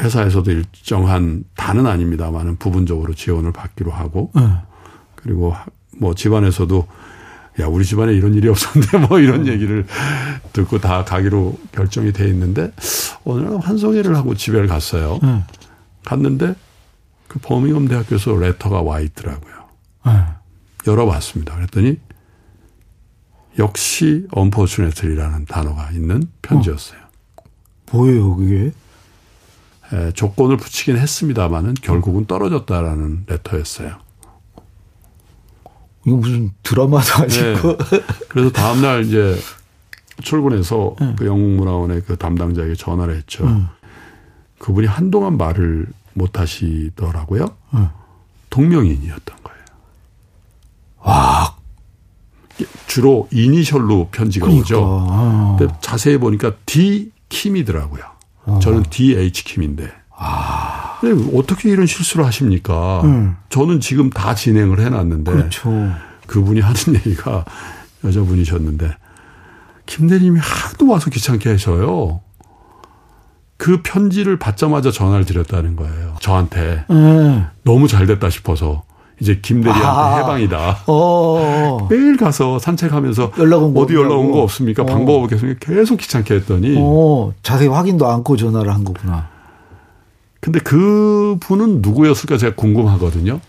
회사에서도 0.01 0.51
일정한 0.51 1.45
다는 1.57 1.87
아닙니다만은 1.87 2.57
부분적으로 2.57 3.15
지원을 3.15 3.53
받기로 3.53 3.91
하고 3.91 4.31
어. 4.35 4.63
그리고 5.15 5.55
뭐 5.99 6.15
집안에서도 6.15 6.87
야 7.61 7.67
우리 7.67 7.85
집안에 7.85 8.13
이런 8.15 8.35
일이 8.35 8.49
없었는데 8.49 8.99
뭐 9.07 9.19
이런 9.19 9.43
어. 9.43 9.47
얘기를 9.47 9.87
듣고 10.53 10.79
다 10.79 11.05
가기로 11.05 11.59
결정이 11.73 12.13
돼 12.13 12.29
있는데 12.29 12.73
어느 13.25 13.43
날 13.43 13.59
환송회를 13.59 14.17
하고 14.17 14.35
집에 14.35 14.67
갔어요. 14.67 15.19
어. 15.23 15.47
갔는데 16.05 16.55
그 17.31 17.39
버밍엄 17.39 17.87
대학교에서 17.87 18.35
레터가 18.35 18.83
와 18.83 18.99
있더라고요. 18.99 19.55
네. 20.07 20.13
열어봤습니다. 20.85 21.55
그랬더니 21.55 22.01
역시 23.57 24.27
언포추네틀이라는 24.33 25.45
단어가 25.45 25.93
있는 25.93 26.25
편지였어요. 26.43 26.99
어. 26.99 27.43
뭐예요, 27.93 28.35
그게? 28.35 28.73
에, 29.93 30.11
조건을 30.11 30.57
붙이긴 30.57 30.97
했습니다만은 30.97 31.75
결국은 31.75 32.25
떨어졌다라는 32.27 33.27
레터였어요. 33.29 33.97
이거 36.07 36.17
무슨 36.17 36.51
드라마도 36.65 37.15
아니고. 37.15 37.77
네. 37.77 38.03
그래서 38.29 38.51
다음날 38.51 39.05
이제 39.05 39.39
출근해서 40.21 40.97
네. 40.99 41.15
그 41.17 41.27
영문학원의 41.27 42.03
그 42.03 42.17
담당자에게 42.17 42.75
전화를 42.75 43.15
했죠. 43.15 43.49
네. 43.49 43.63
그분이 44.59 44.89
한동안 44.89 45.37
말을 45.37 45.87
못 46.15 46.39
하시더라고요. 46.39 47.47
네. 47.75 47.89
동명인이었던 48.51 49.37
거예요. 49.43 49.61
와. 51.01 51.57
주로 52.87 53.29
이니셜로 53.33 54.09
편지가 54.11 54.47
그러니까. 54.47 54.63
오죠. 54.65 55.07
아. 55.11 55.57
근데 55.59 55.73
자세히 55.81 56.19
보니까 56.19 56.53
D 56.67 57.11
킴이더라고요. 57.29 58.03
아. 58.47 58.59
저는 58.61 58.85
DH 58.91 59.45
킴인데. 59.45 59.91
아. 60.17 60.99
근데 61.01 61.37
어떻게 61.39 61.71
이런 61.71 61.87
실수를 61.87 62.27
하십니까? 62.27 63.03
음. 63.05 63.37
저는 63.49 63.81
지금 63.81 64.11
다 64.11 64.35
진행을 64.35 64.81
해놨는데. 64.81 65.33
그렇죠. 65.33 65.71
그분이 66.27 66.61
하는 66.61 66.77
얘기가 66.95 67.45
여자분이셨는데 68.05 68.97
김대리님이 69.87 70.39
하도 70.41 70.89
와서 70.89 71.11
귀찮게 71.11 71.51
하셔요. 71.51 72.21
그 73.61 73.83
편지를 73.83 74.39
받자마자 74.39 74.91
전화를 74.91 75.27
드렸다는 75.27 75.77
거예요. 75.77 76.17
저한테. 76.21 76.87
음. 76.89 77.47
너무 77.63 77.89
잘 77.89 78.07
됐다 78.07 78.31
싶어서. 78.31 78.85
이제 79.21 79.39
김대리한테 79.43 79.87
아. 79.87 80.17
해방이다. 80.17 80.79
어. 80.87 81.87
매일 81.91 82.17
가서 82.17 82.59
산책하면서 82.59 83.33
연락 83.39 83.63
온 83.63 83.77
어디 83.77 83.95
연락 83.95 84.15
온 84.19 84.33
거 84.33 84.41
없습니까? 84.41 84.85
어. 84.85 84.87
방법 84.87 85.23
없겠습니까? 85.25 85.59
계속 85.61 85.99
귀찮게 85.99 86.37
했더니. 86.37 86.75
어. 86.79 87.35
자세히 87.43 87.69
확인도 87.69 88.09
않고 88.09 88.39
전화를 88.39 88.73
한 88.73 88.83
거구나. 88.83 89.29
근데 90.41 90.59
그 90.61 91.37
분은 91.41 91.83
누구였을까 91.83 92.39
제가 92.39 92.55
궁금하거든요. 92.57 93.41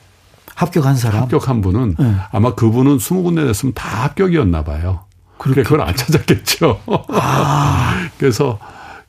합격한 0.55 0.97
사람? 0.97 1.21
합격한 1.21 1.61
분은 1.61 1.95
네. 1.97 2.15
아마 2.33 2.53
그분은 2.53 2.97
20군데 2.97 3.45
냈으면 3.45 3.73
다 3.73 4.03
합격이었나 4.03 4.65
봐요. 4.65 5.05
그러니까 5.37 5.63
그걸 5.63 5.87
안 5.87 5.95
찾았겠죠. 5.95 6.81
아. 7.13 7.93
그래서 8.19 8.59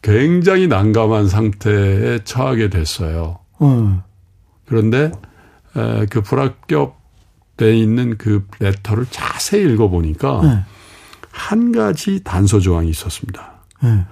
굉장히 0.02 0.66
난감한 0.66 1.28
상태에 1.28 2.18
처하게 2.24 2.70
됐어요. 2.70 3.38
음. 3.62 4.02
그런데 4.66 5.12
그 6.10 6.20
불합격돼 6.20 7.76
있는 7.76 8.18
그 8.18 8.46
레터를 8.58 9.06
자세히 9.10 9.62
읽어보니까 9.72 10.40
네. 10.42 10.64
한 11.30 11.72
가지 11.72 12.22
단서 12.22 12.60
조항이 12.60 12.90
있었습니다. 12.90 13.52
네. 13.82 14.04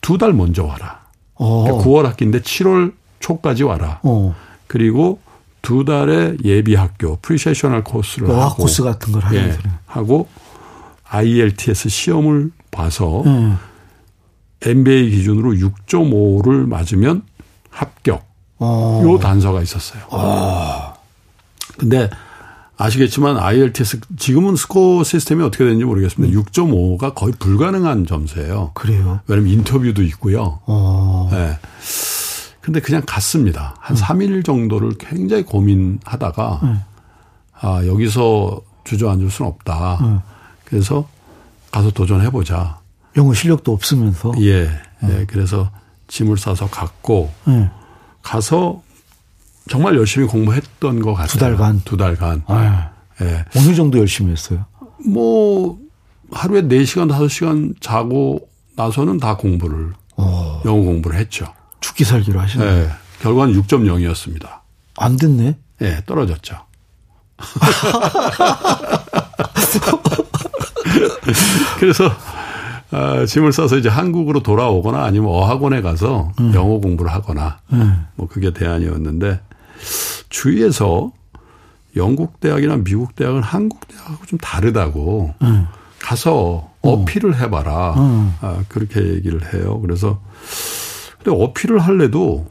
두달 0.00 0.32
먼저 0.32 0.64
와라. 0.64 1.02
어. 1.34 1.64
그러니까 1.64 1.84
9월 1.84 2.02
학기인데 2.04 2.40
7월 2.40 2.92
초까지 3.20 3.64
와라. 3.64 4.00
어. 4.04 4.34
그리고 4.66 5.20
두 5.60 5.84
달의 5.84 6.38
예비 6.44 6.74
학교 6.74 7.16
pre-sessional 7.22 7.84
코스를 7.84 8.30
어, 8.30 8.42
하고 8.42 8.62
코스 8.62 8.82
같은 8.82 9.12
걸 9.12 9.22
예, 9.32 9.56
하고 9.86 10.28
IELTS 11.04 11.88
시험을 11.88 12.50
봐서 12.70 13.22
음. 13.22 13.58
MBA 14.64 15.10
기준으로 15.10 15.52
6.5를 15.52 16.66
맞으면 16.68 17.22
합격. 17.70 18.26
어. 18.58 19.02
요 19.04 19.18
단서가 19.18 19.60
있었어요. 19.62 20.02
어. 20.10 20.94
근데 21.78 22.08
아시겠지만 22.76 23.38
IELTS 23.38 24.00
지금은 24.18 24.56
스코어 24.56 25.04
시스템이 25.04 25.42
어떻게 25.42 25.64
되는지 25.64 25.84
모르겠습니다. 25.84 26.36
음. 26.36 26.42
6.5가 26.44 27.14
거의 27.14 27.32
불가능한 27.38 28.06
점수예요. 28.06 28.72
그래요. 28.74 29.20
왜냐면 29.26 29.52
인터뷰도 29.52 30.02
있고요. 30.02 30.60
어. 30.66 31.28
네. 31.32 31.58
근데 32.60 32.80
그냥 32.80 33.02
갔습니다. 33.06 33.74
한 33.80 33.96
음. 33.96 34.00
3일 34.00 34.44
정도를 34.44 34.92
굉장히 34.98 35.44
고민하다가 35.44 36.60
음. 36.62 36.80
아, 37.60 37.84
여기서 37.86 38.60
주저앉을 38.84 39.30
수는 39.30 39.50
없다. 39.50 39.98
음. 40.02 40.20
그래서 40.64 41.08
가서 41.70 41.90
도전해 41.90 42.30
보자. 42.30 42.81
영어 43.16 43.34
실력도 43.34 43.72
없으면서. 43.72 44.32
예. 44.40 44.70
예. 45.04 45.24
그래서 45.26 45.70
짐을 46.08 46.38
싸서 46.38 46.68
갔고 46.68 47.32
가서 48.22 48.82
정말 49.68 49.96
열심히 49.96 50.26
공부했던 50.26 51.00
것 51.00 51.12
같아요. 51.14 51.28
두 51.28 51.38
달간. 51.38 51.80
두 51.84 51.96
달간. 51.96 52.42
아, 52.46 52.90
예. 53.20 53.44
어느 53.56 53.74
정도 53.74 53.98
열심히 53.98 54.32
했어요? 54.32 54.64
뭐 55.04 55.78
하루에 56.32 56.62
4시간, 56.62 57.10
5시간 57.10 57.74
자고 57.80 58.48
나서는 58.76 59.18
다 59.18 59.36
공부를 59.36 59.92
어. 60.16 60.62
영어 60.64 60.82
공부를 60.82 61.18
했죠. 61.18 61.46
죽기 61.80 62.04
살기로 62.04 62.40
하시네. 62.40 62.64
예. 62.64 62.88
결과는 63.20 63.60
6.0이었습니다. 63.62 64.60
안 64.96 65.16
됐네. 65.16 65.56
예, 65.82 66.02
떨어졌죠. 66.06 66.56
그래서 71.78 72.10
어, 72.92 73.24
짐을 73.26 73.52
싸서 73.52 73.78
이제 73.78 73.88
한국으로 73.88 74.42
돌아오거나 74.42 75.02
아니면 75.04 75.30
어학원에 75.30 75.80
가서 75.80 76.32
음. 76.40 76.52
영어 76.54 76.78
공부를 76.78 77.10
하거나 77.12 77.58
음. 77.72 78.06
뭐 78.16 78.28
그게 78.28 78.52
대안이었는데 78.52 79.40
주위에서 80.28 81.12
영국 81.96 82.40
대학이나 82.40 82.76
미국 82.76 83.14
대학은 83.16 83.42
한국 83.42 83.86
대학하고 83.88 84.26
좀 84.26 84.38
다르다고 84.38 85.34
음. 85.42 85.66
가서 86.00 86.70
어. 86.82 86.92
어필을 86.92 87.38
해봐라 87.40 87.94
음. 87.94 88.34
아, 88.40 88.62
그렇게 88.68 89.00
얘기를 89.00 89.40
해요. 89.54 89.80
그래서 89.80 90.20
근데 91.22 91.30
어필을 91.42 91.78
할래도 91.78 92.46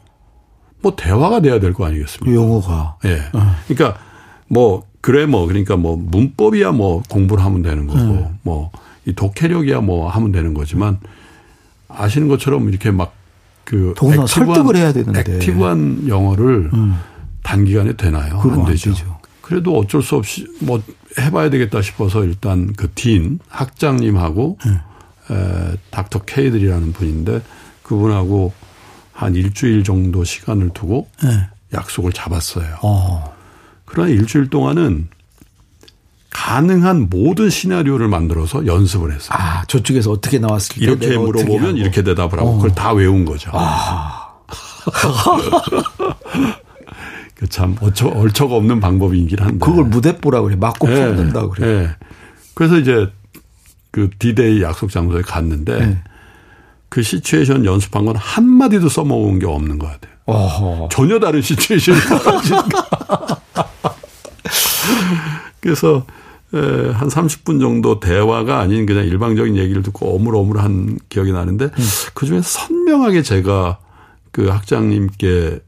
뭐 0.80 0.96
대화가 0.96 1.40
돼야 1.40 1.60
될 1.60 1.72
거 1.74 1.86
아니겠습니까? 1.86 2.34
영어가. 2.34 2.96
예. 3.04 3.18
어. 3.32 3.54
그러니까 3.68 4.00
뭐 4.48 4.84
그래 5.00 5.26
뭐 5.26 5.46
그러니까 5.46 5.76
뭐 5.76 5.96
문법이야 5.96 6.72
뭐 6.72 7.02
공부를 7.08 7.44
하면 7.44 7.62
되는 7.62 7.86
거고 7.86 8.00
음. 8.00 8.38
뭐 8.42 8.70
이 9.04 9.12
독해력이야 9.12 9.80
뭐 9.80 10.08
하면 10.08 10.32
되는 10.32 10.54
거지만 10.54 10.98
아시는 11.88 12.28
것처럼 12.28 12.68
이렇게 12.68 12.90
막그 12.90 13.94
설득을 14.28 14.76
해야 14.76 14.92
되는데 14.92 15.20
액티브한 15.34 16.08
영어를 16.08 16.70
음. 16.72 16.98
단기간에 17.42 17.94
되나요? 17.96 18.40
안 18.40 18.64
되죠. 18.66 18.90
안 18.90 18.96
되죠. 18.96 19.18
그래도 19.40 19.76
어쩔 19.76 20.02
수 20.02 20.16
없이 20.16 20.46
뭐 20.60 20.80
해봐야 21.18 21.50
되겠다 21.50 21.82
싶어서 21.82 22.24
일단 22.24 22.72
그 22.72 22.88
딘 22.94 23.38
학장님하고 23.48 24.58
음. 24.66 24.78
에, 25.30 25.76
닥터 25.90 26.20
케이들이라는 26.20 26.92
분인데 26.92 27.42
그분하고 27.82 28.52
한 29.12 29.34
일주일 29.34 29.84
정도 29.84 30.24
시간을 30.24 30.70
두고 30.72 31.08
네. 31.22 31.48
약속을 31.74 32.12
잡았어요. 32.12 32.76
어. 32.82 33.34
그러나 33.84 34.08
일주일 34.10 34.48
동안은 34.48 35.08
가능한 36.42 37.08
모든 37.08 37.50
시나리오를 37.50 38.08
만들어서 38.08 38.66
연습을 38.66 39.12
했어요. 39.12 39.30
아, 39.30 39.64
저쪽에서 39.66 40.10
어떻게 40.10 40.40
나왔을 40.40 40.74
때 40.74 40.80
이렇게 40.84 41.16
물어보면 41.16 41.76
이렇게 41.76 42.02
대답을 42.02 42.40
하고 42.40 42.50
어. 42.50 42.56
그걸 42.56 42.74
다 42.74 42.92
외운 42.92 43.24
거죠. 43.24 43.52
아. 43.54 44.32
그참 47.36 47.76
어처, 47.80 48.08
얼처가 48.08 48.56
없는 48.56 48.80
방법이긴 48.80 49.38
한데. 49.38 49.64
그걸 49.64 49.84
무대뽀라고 49.84 50.46
그래. 50.46 50.56
막고 50.56 50.88
네. 50.88 50.94
품는다 51.06 51.46
그래. 51.48 51.66
네. 51.82 51.88
그래서 52.54 52.76
이제 52.78 53.08
그 53.92 54.10
디데이 54.18 54.62
약속 54.62 54.90
장소에 54.90 55.22
갔는데 55.22 55.78
네. 55.78 56.02
그 56.88 57.02
situation 57.04 57.64
연습한 57.64 58.04
건 58.04 58.16
한마디도 58.16 58.88
써먹은 58.88 59.38
게 59.38 59.46
없는 59.46 59.78
것 59.78 59.86
같아요. 59.86 60.12
어허. 60.24 60.88
전혀 60.90 61.20
다른 61.20 61.40
시츄에이션이 61.40 62.00
벌어지니까. 62.24 62.88
그래서 65.60 66.04
한 66.52 67.08
30분 67.08 67.60
정도 67.60 67.98
대화가 67.98 68.60
아닌 68.60 68.84
그냥 68.84 69.04
일방적인 69.06 69.56
얘기를 69.56 69.82
듣고 69.82 70.14
어물어물한 70.14 70.98
기억이 71.08 71.32
나는데 71.32 71.66
음. 71.66 71.84
그 72.14 72.26
중에 72.26 72.42
선명하게 72.42 73.22
제가 73.22 73.78
그 74.30 74.48
학장님께 74.48 75.60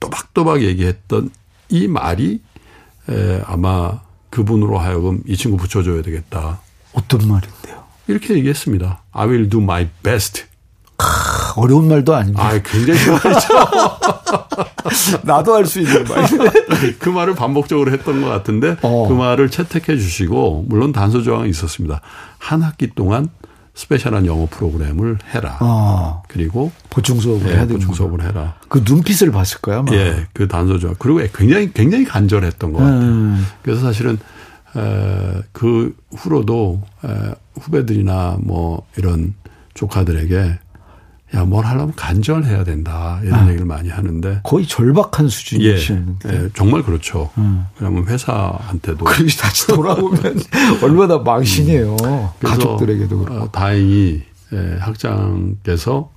또박또박 0.00 0.62
얘기했던 0.62 1.30
이 1.68 1.88
말이 1.88 2.40
아마 3.44 4.00
그분으로 4.30 4.78
하여금 4.78 5.22
이 5.26 5.36
친구 5.36 5.56
붙여줘야 5.56 6.02
되겠다. 6.02 6.60
어떤 6.92 7.28
말인데요? 7.28 7.84
이렇게 8.06 8.34
얘기했습니다. 8.34 9.02
I 9.12 9.28
will 9.28 9.48
do 9.48 9.60
my 9.60 9.88
best. 10.02 10.44
어려운 11.56 11.88
말도 11.88 12.14
아닙니다. 12.14 12.46
아, 12.46 12.58
굉장히 12.62 13.00
말이죠. 13.10 13.48
나도 15.24 15.54
할 15.54 15.66
수 15.66 15.80
있는 15.80 16.04
말. 16.04 16.24
그 16.98 17.08
말을 17.08 17.34
반복적으로 17.34 17.92
했던 17.92 18.22
것 18.22 18.28
같은데 18.28 18.76
어. 18.82 19.06
그 19.08 19.14
말을 19.14 19.50
채택해 19.50 19.96
주시고 19.96 20.66
물론 20.68 20.92
단서 20.92 21.22
조항이 21.22 21.48
있었습니다. 21.50 22.00
한 22.38 22.62
학기 22.62 22.88
동안 22.94 23.28
스페셜한 23.74 24.26
영어 24.26 24.46
프로그램을 24.50 25.18
해라. 25.32 25.56
어. 25.60 26.22
그리고 26.28 26.70
보충 26.90 27.20
수업을 27.20 27.48
예, 27.48 27.52
해야 27.52 27.60
되는 27.60 27.76
보충 27.76 27.94
수업을 27.94 28.22
해라. 28.22 28.56
그 28.68 28.82
눈빛을 28.84 29.30
봤을까요? 29.30 29.78
아마? 29.80 29.92
예, 29.92 30.26
그 30.32 30.48
단서 30.48 30.78
조항. 30.78 30.96
그리고 30.98 31.20
굉장히 31.34 31.72
굉장히 31.72 32.04
간절했던 32.04 32.72
것 32.72 32.78
같아요. 32.80 33.00
음. 33.00 33.46
그래서 33.62 33.80
사실은 33.82 34.18
에, 34.76 35.42
그 35.52 35.94
후로도 36.16 36.82
에, 37.04 37.08
후배들이나 37.60 38.38
뭐 38.40 38.86
이런 38.96 39.34
조카들에게 39.74 40.58
야, 41.34 41.44
뭘 41.44 41.64
하려면 41.64 41.94
간절 41.94 42.44
해야 42.44 42.64
된다. 42.64 43.20
이런 43.22 43.40
아. 43.40 43.46
얘기를 43.48 43.64
많이 43.64 43.88
하는데. 43.88 44.40
거의 44.42 44.66
절박한 44.66 45.26
예, 45.26 45.28
수준이시는데. 45.30 46.28
예, 46.44 46.48
정말 46.54 46.82
그렇죠. 46.82 47.30
음. 47.38 47.66
그러면 47.76 48.06
회사한테도. 48.06 49.04
그리고 49.04 49.28
다시 49.40 49.66
돌아오면 49.68 50.40
얼마나 50.82 51.18
망신이에요. 51.18 51.96
그래서, 51.96 52.34
가족들에게도 52.40 53.18
그렇고. 53.18 53.44
어, 53.44 53.50
다행히 53.52 54.22
예, 54.52 54.76
학장께서 54.80 56.10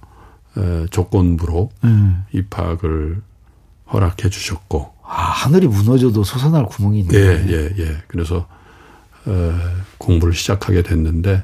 에, 0.58 0.86
조건부로 0.89 1.69
음. 1.84 2.26
입학을 2.32 3.21
허락해 3.91 4.30
주셨고. 4.30 4.93
아, 5.06 5.21
하늘이 5.21 5.67
무너져도 5.67 6.23
솟아날 6.23 6.65
구멍이 6.65 7.02
있네. 7.02 7.15
예, 7.15 7.45
예, 7.49 7.73
예. 7.78 7.97
그래서 8.08 8.47
에, 9.28 9.52
공부를 9.99 10.34
시작하게 10.34 10.82
됐는데 10.82 11.43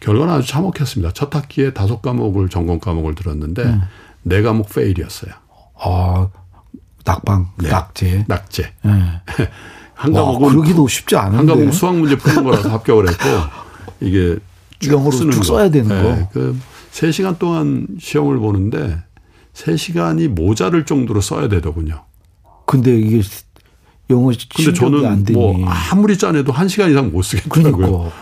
결과는 0.00 0.32
아주 0.34 0.48
참혹했습니다. 0.48 1.12
첫 1.12 1.34
학기에 1.34 1.72
다섯 1.72 2.00
과목을 2.02 2.48
전공 2.48 2.78
과목을 2.78 3.14
들었는데 3.14 3.62
음. 3.62 3.82
네 4.22 4.42
과목 4.42 4.68
페일이었어요. 4.74 5.32
아, 5.82 6.28
낙방, 7.04 7.50
네. 7.58 7.68
낙제. 7.70 8.24
낙제. 8.28 8.72
예. 8.86 8.90
한 9.94 10.14
와, 10.14 10.24
과목은 10.24 10.48
그러기도 10.50 10.88
쉽지 10.88 11.16
않은데. 11.16 11.36
한 11.36 11.46
과목 11.46 11.72
수학 11.72 11.96
문제 11.96 12.16
푸는 12.16 12.44
거라서 12.44 12.70
합격을 12.70 13.08
했고 13.08 13.24
이게 14.00 14.36
쭉 14.78 14.92
영어로 14.92 15.10
쭉 15.10 15.30
거. 15.30 15.42
써야 15.42 15.70
되는 15.70 15.88
네, 15.88 16.02
거. 16.02 16.28
그 16.32 16.58
3시간 16.92 17.38
동안 17.38 17.86
시험을 18.00 18.38
보는데 18.38 18.98
3시간이 19.54 20.28
모자를 20.28 20.86
정도로 20.86 21.20
써야 21.20 21.48
되더군요. 21.48 22.04
근데 22.66 22.96
이게 22.98 23.22
영어 24.08 24.32
근데 24.54 24.72
저는 24.72 25.24
되니. 25.24 25.38
뭐 25.38 25.66
아무리 25.68 26.16
짜내도 26.16 26.52
1시간 26.52 26.90
이상 26.90 27.10
못 27.10 27.22
쓰겠더라고요. 27.22 28.12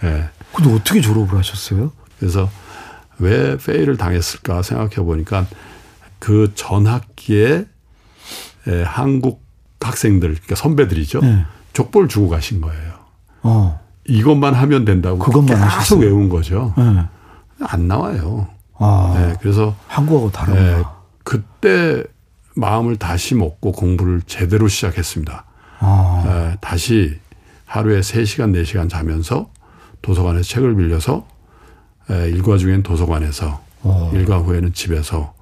그러니까. 0.00 0.18
예. 0.18 0.30
근데 0.54 0.72
어떻게 0.74 1.00
졸업을 1.00 1.38
하셨어요? 1.38 1.92
그래서 2.18 2.48
왜 3.18 3.56
페일을 3.56 3.96
당했을까 3.96 4.62
생각해 4.62 4.96
보니까 4.96 5.46
그 6.18 6.52
전 6.54 6.86
학기에 6.86 7.64
에, 8.68 8.82
한국 8.84 9.42
학생들, 9.80 10.28
그러니까 10.34 10.54
선배들이죠. 10.54 11.20
네. 11.20 11.44
족보를 11.72 12.06
주고 12.08 12.28
가신 12.28 12.60
거예요. 12.60 12.92
어. 13.42 13.80
이것만 14.06 14.54
하면 14.54 14.84
된다고 14.84 15.18
그것만 15.18 15.48
계속 15.48 15.62
하셨어요? 15.64 16.00
외운 16.00 16.28
거죠. 16.28 16.72
예. 16.78 17.04
안 17.64 17.88
나와요. 17.88 18.46
아, 18.78 19.12
네, 19.16 19.34
그래서 19.40 19.74
한국하고 19.88 20.28
예, 20.28 20.32
다르구나. 20.32 20.92
그때 21.24 22.04
마음을 22.54 22.96
다시 22.96 23.34
먹고 23.34 23.72
공부를 23.72 24.22
제대로 24.26 24.68
시작했습니다. 24.68 25.44
아, 25.80 26.24
에, 26.52 26.56
다시 26.60 27.18
하루에 27.64 28.00
3시간, 28.00 28.52
4시간 28.62 28.88
자면서 28.88 29.50
도서관에서 30.02 30.44
책을 30.44 30.76
빌려서 30.76 31.26
에, 32.10 32.28
일과 32.28 32.58
중엔 32.58 32.82
도서관에서 32.82 33.62
어. 33.82 34.10
일과 34.14 34.38
후에는 34.38 34.72
집에서 34.74 35.34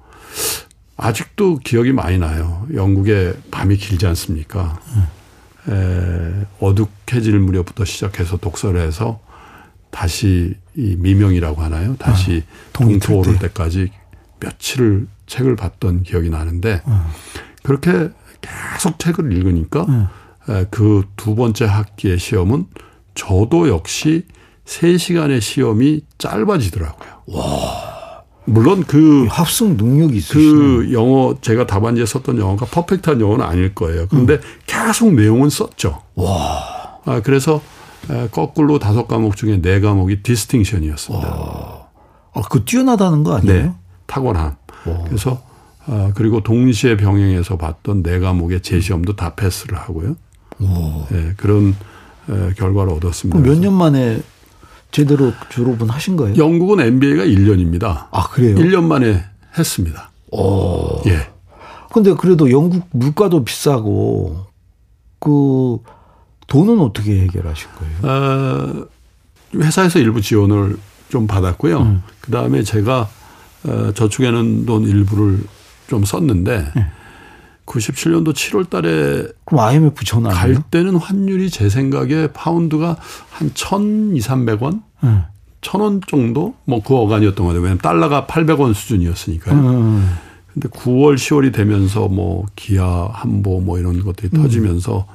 아직도 0.97 1.57
기억이 1.59 1.91
많이 1.91 2.17
나요. 2.17 2.67
영국의 2.73 3.35
밤이 3.49 3.75
길지 3.77 4.05
않습니까? 4.07 4.79
에, 5.69 6.45
어둑해질 6.59 7.39
무렵부터 7.39 7.85
시작해서 7.85 8.37
독서를 8.37 8.81
해서 8.81 9.19
다시 9.89 10.55
이 10.75 10.95
미명이라고 10.97 11.61
하나요? 11.61 11.95
다시 11.97 12.43
동이 12.71 12.93
동토 12.99 13.05
틀 13.07 13.15
오를 13.15 13.33
때. 13.33 13.47
때까지 13.47 13.91
며칠을 14.39 15.07
책을 15.25 15.55
봤던 15.55 16.03
기억이 16.03 16.29
나는데 16.29 16.81
그렇게 17.63 18.09
계속 18.41 18.97
책을 18.99 19.31
읽으니까 19.33 20.09
그두 20.69 21.35
번째 21.35 21.65
학기의 21.65 22.17
시험은 22.17 22.65
저도 23.15 23.67
역시 23.69 24.25
3시간의 24.65 25.41
시험이 25.41 26.01
짧아지더라고요. 26.17 27.09
물론 28.45 28.83
그, 28.85 29.27
합성 29.29 29.77
능력이. 29.77 30.21
그 30.29 30.89
영어, 30.93 31.35
제가 31.41 31.67
답안지에 31.67 32.05
썼던 32.05 32.37
영어가 32.39 32.65
퍼펙트한 32.65 33.21
영어는 33.21 33.45
아닐 33.45 33.73
거예요. 33.75 34.07
그런데 34.09 34.39
계속 34.65 35.13
내용은 35.13 35.49
썼죠. 35.49 36.01
와. 36.15 36.99
아, 37.05 37.21
그래서 37.23 37.61
에, 38.09 38.27
거꾸로 38.29 38.79
다섯 38.79 39.07
과목 39.07 39.35
중에 39.35 39.61
네 39.61 39.79
과목이 39.79 40.23
디스팅션이었습니다. 40.23 41.27
아, 42.33 42.41
그 42.49 42.63
뛰어나다는 42.65 43.23
거 43.23 43.35
아니에요? 43.35 43.61
네. 43.63 43.71
타고남. 44.07 44.55
그래서 45.05 45.41
아, 45.85 46.11
그리고 46.15 46.41
동시에 46.41 46.97
병행해서 46.97 47.57
봤던 47.57 48.01
네 48.03 48.19
과목의 48.19 48.61
재시험도 48.61 49.15
다 49.15 49.35
패스를 49.35 49.77
하고요. 49.77 50.15
네, 51.09 51.33
그런 51.37 51.75
에, 52.29 52.53
결과를 52.55 52.91
얻었습니다. 52.93 53.39
몇 53.39 53.57
년 53.59 53.73
만에 53.73 54.21
제대로 54.91 55.33
졸업은 55.49 55.89
하신 55.89 56.17
거예요? 56.17 56.35
영국은 56.37 56.79
MBA가 56.79 57.23
1년입니다. 57.23 58.07
아, 58.11 58.27
그래요? 58.29 58.55
1년 58.57 58.83
만에 58.83 59.23
했습니다. 59.57 60.11
오. 60.31 61.01
예. 61.07 61.29
근데 61.93 62.13
그래도 62.13 62.51
영국 62.51 62.87
물가도 62.91 63.43
비싸고 63.43 64.45
그 65.19 65.77
돈은 66.47 66.79
어떻게 66.79 67.21
해결하실 67.21 67.69
거예요? 67.71 67.97
어, 68.03 68.85
회사에서 69.55 69.99
일부 69.99 70.21
지원을 70.21 70.77
좀 71.09 71.27
받았고요. 71.27 71.79
음. 71.79 72.03
그 72.21 72.31
다음에 72.31 72.63
제가 72.63 73.09
어, 73.65 73.91
저축에는 73.93 74.65
돈 74.65 74.83
일부를 74.83 75.43
좀 75.87 76.05
썼는데 76.05 76.71
네. 76.75 76.85
97년도 77.71 78.33
7월 78.33 78.69
달에 78.69 79.27
그럼 79.45 79.63
IMF 79.65 80.03
전 80.03 80.23
갈? 80.23 80.61
때는 80.69 80.95
환율이 80.97 81.49
제 81.49 81.69
생각에 81.69 82.27
파운드가 82.33 82.97
한 83.29 83.51
1,200, 83.53 84.21
300원? 84.21 84.81
응. 85.03 85.23
1,000원 85.61 86.05
정도? 86.07 86.55
뭐 86.65 86.81
그 86.83 86.95
어간이었던 86.95 87.45
것 87.45 87.49
같아요. 87.49 87.61
왜냐면 87.61 87.77
달러가 87.79 88.25
800원 88.27 88.73
수준이었으니까요. 88.73 89.55
응. 89.55 90.09
근데 90.53 90.67
9월, 90.67 91.15
10월이 91.15 91.53
되면서 91.53 92.07
뭐 92.09 92.45
기아, 92.55 93.07
한보 93.13 93.61
뭐 93.61 93.79
이런 93.79 94.03
것들이 94.03 94.29
터지면서 94.31 95.07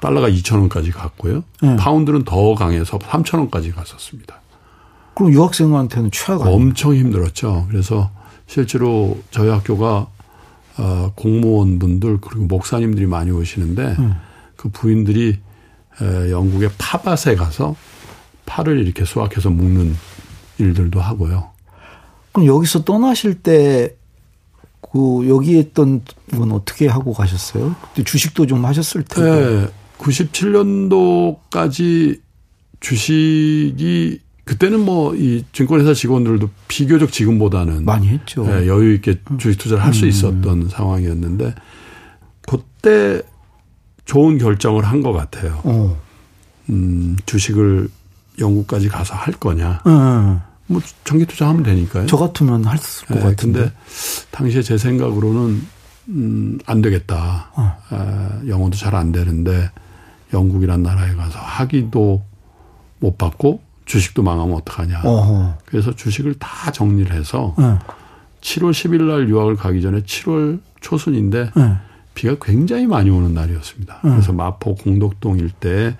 달러가 0.00 0.30
2,000원까지 0.30 0.92
갔고요. 0.92 1.42
음. 1.64 1.76
파운드는 1.76 2.24
더 2.24 2.54
강해서 2.54 2.98
3,000원까지 2.98 3.74
갔었습니다. 3.74 4.40
그럼 5.14 5.32
유학생한테는 5.32 6.10
최악 6.12 6.42
아니에요? 6.42 6.56
엄청 6.56 6.94
힘들었죠. 6.94 7.66
그래서 7.68 8.10
실제로 8.46 9.18
저희 9.30 9.48
학교가 9.50 10.06
어, 10.78 11.12
공무원분들 11.16 12.18
그리고 12.20 12.44
목사님들이 12.46 13.06
많이 13.06 13.30
오시는데 13.30 13.96
음. 13.98 14.14
그 14.56 14.68
부인들이 14.68 15.38
에, 16.00 16.30
영국의 16.30 16.70
팥밭에 16.78 17.34
가서 17.36 17.74
파를 18.46 18.84
이렇게 18.84 19.04
수확해서 19.04 19.50
먹는 19.50 19.96
일들도 20.58 21.00
하고요. 21.00 21.50
그럼 22.32 22.46
여기서 22.46 22.84
떠나실 22.84 23.42
때, 23.42 23.96
그, 24.80 25.28
여기 25.28 25.58
있던 25.58 26.02
분 26.28 26.52
어떻게 26.52 26.86
하고 26.86 27.12
가셨어요? 27.12 27.74
그때 27.82 28.04
주식도 28.04 28.46
좀 28.46 28.64
하셨을 28.64 29.02
테고. 29.04 29.22
네, 29.22 29.68
97년도까지 29.98 32.20
주식이 32.80 34.20
그때는 34.48 34.80
뭐 34.80 35.14
이 35.14 35.44
증권회사 35.52 35.92
직원들도 35.92 36.48
비교적 36.68 37.12
지금보다는 37.12 37.84
많이 37.84 38.08
했죠. 38.08 38.46
예, 38.46 38.66
여유 38.66 38.94
있게 38.94 39.20
주식 39.36 39.58
투자를 39.58 39.84
할수 39.84 40.04
음. 40.04 40.08
있었던 40.08 40.68
상황이었는데 40.70 41.54
그때 42.48 43.20
좋은 44.06 44.38
결정을 44.38 44.84
한 44.84 45.02
것 45.02 45.12
같아요. 45.12 45.60
어. 45.64 45.96
음, 46.70 47.16
주식을 47.26 47.88
영국까지 48.38 48.88
가서 48.88 49.14
할 49.14 49.34
거냐. 49.34 49.82
응. 49.86 50.40
뭐 50.66 50.80
장기 51.04 51.26
투자하면 51.26 51.62
되니까요. 51.62 52.06
저 52.06 52.16
같으면 52.16 52.64
할것 52.64 53.16
예, 53.16 53.20
같은데. 53.20 53.60
근데 53.60 53.72
당시에 54.30 54.62
제 54.62 54.78
생각으로는 54.78 55.62
음, 56.08 56.58
안 56.64 56.80
되겠다. 56.80 57.50
어. 57.54 57.76
아, 57.90 58.40
영어도 58.46 58.78
잘 58.78 58.94
안 58.94 59.12
되는데 59.12 59.70
영국이란 60.32 60.82
나라에 60.82 61.14
가서 61.16 61.38
학위도 61.38 62.22
못 63.00 63.18
받고 63.18 63.60
주식도 63.88 64.22
망하면 64.22 64.54
어떡하냐. 64.56 65.00
어허. 65.02 65.54
그래서 65.64 65.94
주식을 65.96 66.34
다 66.34 66.70
정리를 66.70 67.10
해서 67.16 67.54
응. 67.58 67.78
7월 68.42 68.70
10일 68.70 69.02
날 69.02 69.28
유학을 69.28 69.56
가기 69.56 69.80
전에 69.82 70.02
7월 70.02 70.60
초순인데 70.80 71.50
응. 71.56 71.78
비가 72.14 72.36
굉장히 72.40 72.86
많이 72.86 73.08
오는 73.10 73.32
날이었습니다. 73.34 74.00
음. 74.04 74.10
그래서 74.10 74.32
마포 74.32 74.74
공덕동 74.76 75.38
일대에 75.38 75.96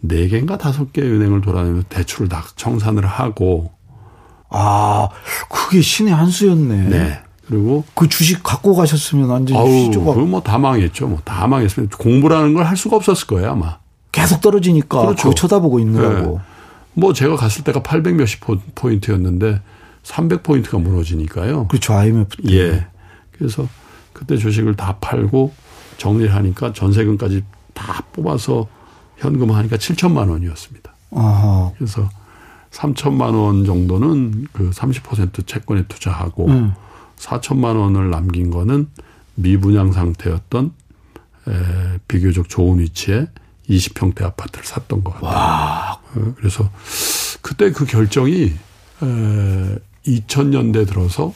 네 0.00 0.28
개인가 0.28 0.56
다섯 0.56 0.92
개 0.94 1.02
은행을 1.02 1.42
돌아다니면서 1.42 1.88
대출을 1.90 2.28
다 2.28 2.42
청산을 2.56 3.06
하고 3.06 3.70
아, 4.48 5.08
그게 5.48 5.80
신의 5.82 6.12
한 6.14 6.26
수였네. 6.28 6.88
네. 6.88 7.20
그리고 7.46 7.84
그 7.94 8.08
주식 8.08 8.42
갖고 8.42 8.74
가셨으면 8.74 9.28
완전히 9.28 9.58
아우 9.60 9.66
휘조가 9.68 10.14
그거 10.14 10.26
뭐다 10.26 10.56
망했죠. 10.58 11.06
뭐 11.08 11.20
다 11.24 11.46
망했으면 11.46 11.88
공부라는 11.90 12.54
걸 12.54 12.64
할 12.66 12.76
수가 12.76 12.96
없었을 12.96 13.26
거예요 13.26 13.50
아마. 13.52 13.78
계속 14.12 14.40
떨어지니까 14.40 15.00
그렇죠. 15.02 15.34
쳐다보고 15.34 15.78
있느라고. 15.80 16.40
뭐 16.94 17.12
제가 17.12 17.36
갔을 17.36 17.64
때가 17.64 17.82
800 17.82 18.16
몇십 18.16 18.40
포- 18.40 18.58
포인트였는데 18.74 19.60
300 20.02 20.42
포인트가 20.42 20.78
무너지니까요. 20.78 21.68
그렇죠. 21.68 21.94
IMF 21.94 22.36
때. 22.42 22.52
예. 22.56 22.86
그래서 23.32 23.68
그때 24.12 24.36
주식을 24.36 24.76
다 24.76 24.98
팔고 25.00 25.52
정리를 25.98 26.34
하니까 26.34 26.72
전세금까지 26.72 27.44
다 27.74 28.02
뽑아서 28.12 28.68
현금 29.18 29.50
하니까 29.52 29.76
7천만 29.76 30.30
원이었습니다. 30.30 30.92
아하. 31.12 31.72
그래서 31.76 32.08
3천만 32.70 33.34
원 33.34 33.64
정도는 33.64 34.46
그 34.52 34.70
30% 34.70 35.46
채권에 35.46 35.84
투자하고 35.88 36.46
음. 36.48 36.72
4천만 37.16 37.76
원을 37.78 38.10
남긴 38.10 38.50
거는 38.50 38.88
미분양 39.34 39.92
상태였던 39.92 40.72
에, 41.48 41.52
비교적 42.08 42.48
좋은 42.48 42.78
위치에 42.78 43.26
20평대 43.70 44.22
아파트를 44.22 44.64
샀던 44.66 45.04
것 45.04 45.14
같아요. 45.14 45.30
와. 45.30 46.00
어, 46.14 46.34
그래서 46.36 46.68
그때 47.40 47.70
그 47.72 47.86
결정이 47.86 48.52
에, 49.02 49.78
2000년대 50.06 50.86
들어서 50.88 51.32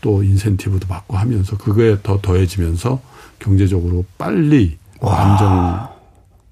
또 0.00 0.22
인센티브도 0.22 0.86
받고 0.88 1.16
하면서 1.16 1.56
그거에 1.56 1.98
더 2.02 2.20
더해지면서 2.20 3.00
경제적으로 3.38 4.04
빨리 4.18 4.78
와. 5.00 5.92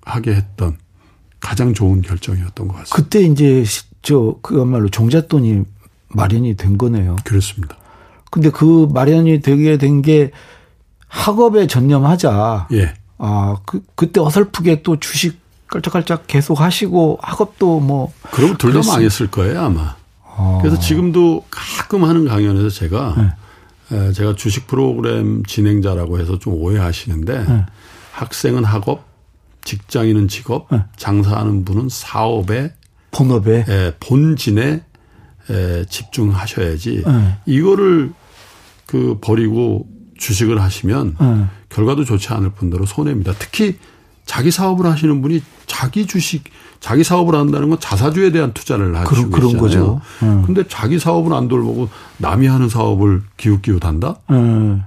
안정하게 0.04 0.34
했던 0.36 0.76
가장 1.40 1.74
좋은 1.74 2.02
결정이었던 2.02 2.68
것 2.68 2.74
같습니다. 2.78 2.96
그때 2.96 3.20
이제 3.22 3.64
저 4.02 4.36
그야말로 4.42 4.88
종잣돈이 4.88 5.62
마련이 6.08 6.56
된 6.56 6.78
거네요. 6.78 7.16
그렇습니다. 7.24 7.76
근데 8.30 8.50
그 8.50 8.88
마련이 8.92 9.40
되게 9.40 9.76
된 9.78 10.02
게 10.02 10.30
학업에 11.08 11.66
전념하자. 11.66 12.68
예. 12.72 12.94
아, 13.18 13.56
그, 13.64 13.82
그때 13.94 14.20
어설프게 14.20 14.82
또 14.82 14.98
주식 14.98 15.38
깔짝깔짝 15.68 16.26
계속 16.26 16.60
하시고 16.60 17.18
학업도 17.22 17.80
뭐. 17.80 18.12
그럼 18.30 18.56
둘 18.56 18.72
다 18.72 18.80
망했을 18.86 19.30
거예요, 19.30 19.62
아마. 19.62 19.96
아. 20.24 20.58
그래서 20.62 20.78
지금도 20.78 21.44
가끔 21.50 22.04
하는 22.04 22.26
강연에서 22.26 22.68
제가 22.68 23.14
네. 23.88 24.12
제가 24.12 24.34
주식 24.36 24.66
프로그램 24.66 25.44
진행자라고 25.44 26.18
해서 26.20 26.38
좀 26.38 26.54
오해하시는데 26.54 27.44
네. 27.44 27.66
학생은 28.12 28.64
학업, 28.64 29.04
직장인은 29.64 30.28
직업, 30.28 30.68
네. 30.70 30.82
장사하는 30.96 31.64
분은 31.64 31.88
사업에 31.88 32.72
본업에 33.12 33.64
예, 33.68 33.94
본진에 33.98 34.82
에, 35.50 35.84
집중하셔야지 35.88 37.02
네. 37.06 37.38
이거를 37.46 38.12
그 38.86 39.18
버리고 39.20 39.86
주식을 40.18 40.60
하시면 40.60 41.16
네. 41.20 41.44
결과도 41.76 42.06
좋지 42.06 42.28
않을 42.28 42.50
뿐더러 42.50 42.86
손해입니다. 42.86 43.34
특히 43.38 43.76
자기 44.24 44.50
사업을 44.50 44.86
하시는 44.86 45.20
분이 45.20 45.42
자기 45.66 46.06
주식, 46.06 46.44
자기 46.80 47.04
사업을 47.04 47.34
한다는 47.34 47.68
건 47.68 47.78
자사주에 47.78 48.32
대한 48.32 48.54
투자를 48.54 48.96
하시고 48.96 49.28
그런, 49.28 49.30
그런 49.30 49.58
거죠. 49.58 50.00
네. 50.22 50.42
근데 50.46 50.64
자기 50.68 50.98
사업을 50.98 51.34
안 51.34 51.48
돌보고 51.48 51.90
남이 52.16 52.46
하는 52.46 52.70
사업을 52.70 53.22
기웃기웃한다? 53.36 54.16
네. 54.30 54.82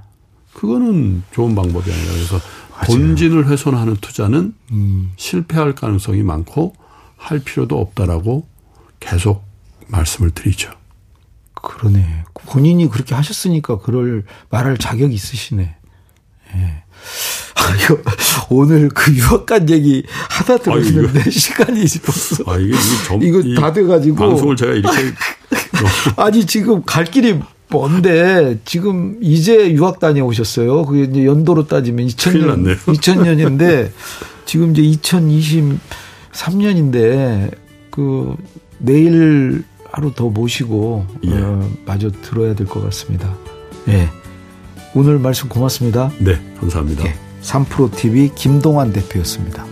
그거는 0.54 1.22
좋은 1.32 1.54
방법이 1.54 1.92
아니라 1.94 2.12
그래서 2.12 2.40
본진을 2.88 3.48
훼손하는 3.48 3.98
투자는 3.98 4.56
음. 4.72 5.12
실패할 5.16 5.76
가능성이 5.76 6.24
많고 6.24 6.74
할 7.18 7.38
필요도 7.38 7.80
없다라고 7.80 8.48
계속 9.00 9.46
말씀을 9.90 10.32
드리죠. 10.32 10.72
그러네. 11.54 12.24
본인이 12.34 12.90
그렇게 12.90 13.14
하셨으니까 13.14 13.78
그럴 13.78 14.24
말할 14.50 14.78
자격이 14.78 15.14
있으시네. 15.14 15.76
예. 16.56 16.84
아, 17.56 17.62
오늘 18.50 18.90
그 18.90 19.14
유학간 19.14 19.70
얘기 19.70 20.04
하다 20.30 20.58
들었는데 20.58 21.20
아, 21.20 21.24
시간이 21.30 21.84
벌써 22.04 22.44
아, 22.48 22.58
이게, 22.58 22.76
이게 23.22 23.28
이거 23.28 23.62
다 23.62 23.74
돼가지고 23.74 24.16
방송을 24.16 24.56
제가 24.56 24.74
이렇게 24.74 24.98
아니 26.18 26.46
지금 26.46 26.84
갈 26.84 27.06
길이 27.06 27.40
먼데 27.70 28.60
지금 28.66 29.18
이제 29.22 29.72
유학 29.72 30.00
다녀오셨어요. 30.00 30.86
그게 30.86 31.04
이제 31.04 31.26
연도로 31.26 31.68
따지면 31.68 32.08
2000년 32.08 32.78
2000년인데 32.78 33.92
지금 34.46 34.76
이제 34.76 34.82
2023년인데 36.32 37.52
그 37.92 38.36
내일 38.80 39.64
하루 39.92 40.14
더 40.14 40.30
모시고 40.30 41.06
예. 41.26 41.32
어, 41.34 41.70
마저 41.86 42.10
들어야 42.12 42.56
될 42.56 42.66
것 42.68 42.84
같습니다. 42.86 43.34
예. 43.88 44.10
오늘 44.96 45.20
말씀 45.20 45.50
고맙습니다. 45.50 46.12
네, 46.20 46.40
감사합니다. 46.60 47.06
예. 47.06 47.16
3프로 47.42 47.96
TV 47.96 48.32
김동환 48.36 48.92
대표였습니다. 48.92 49.66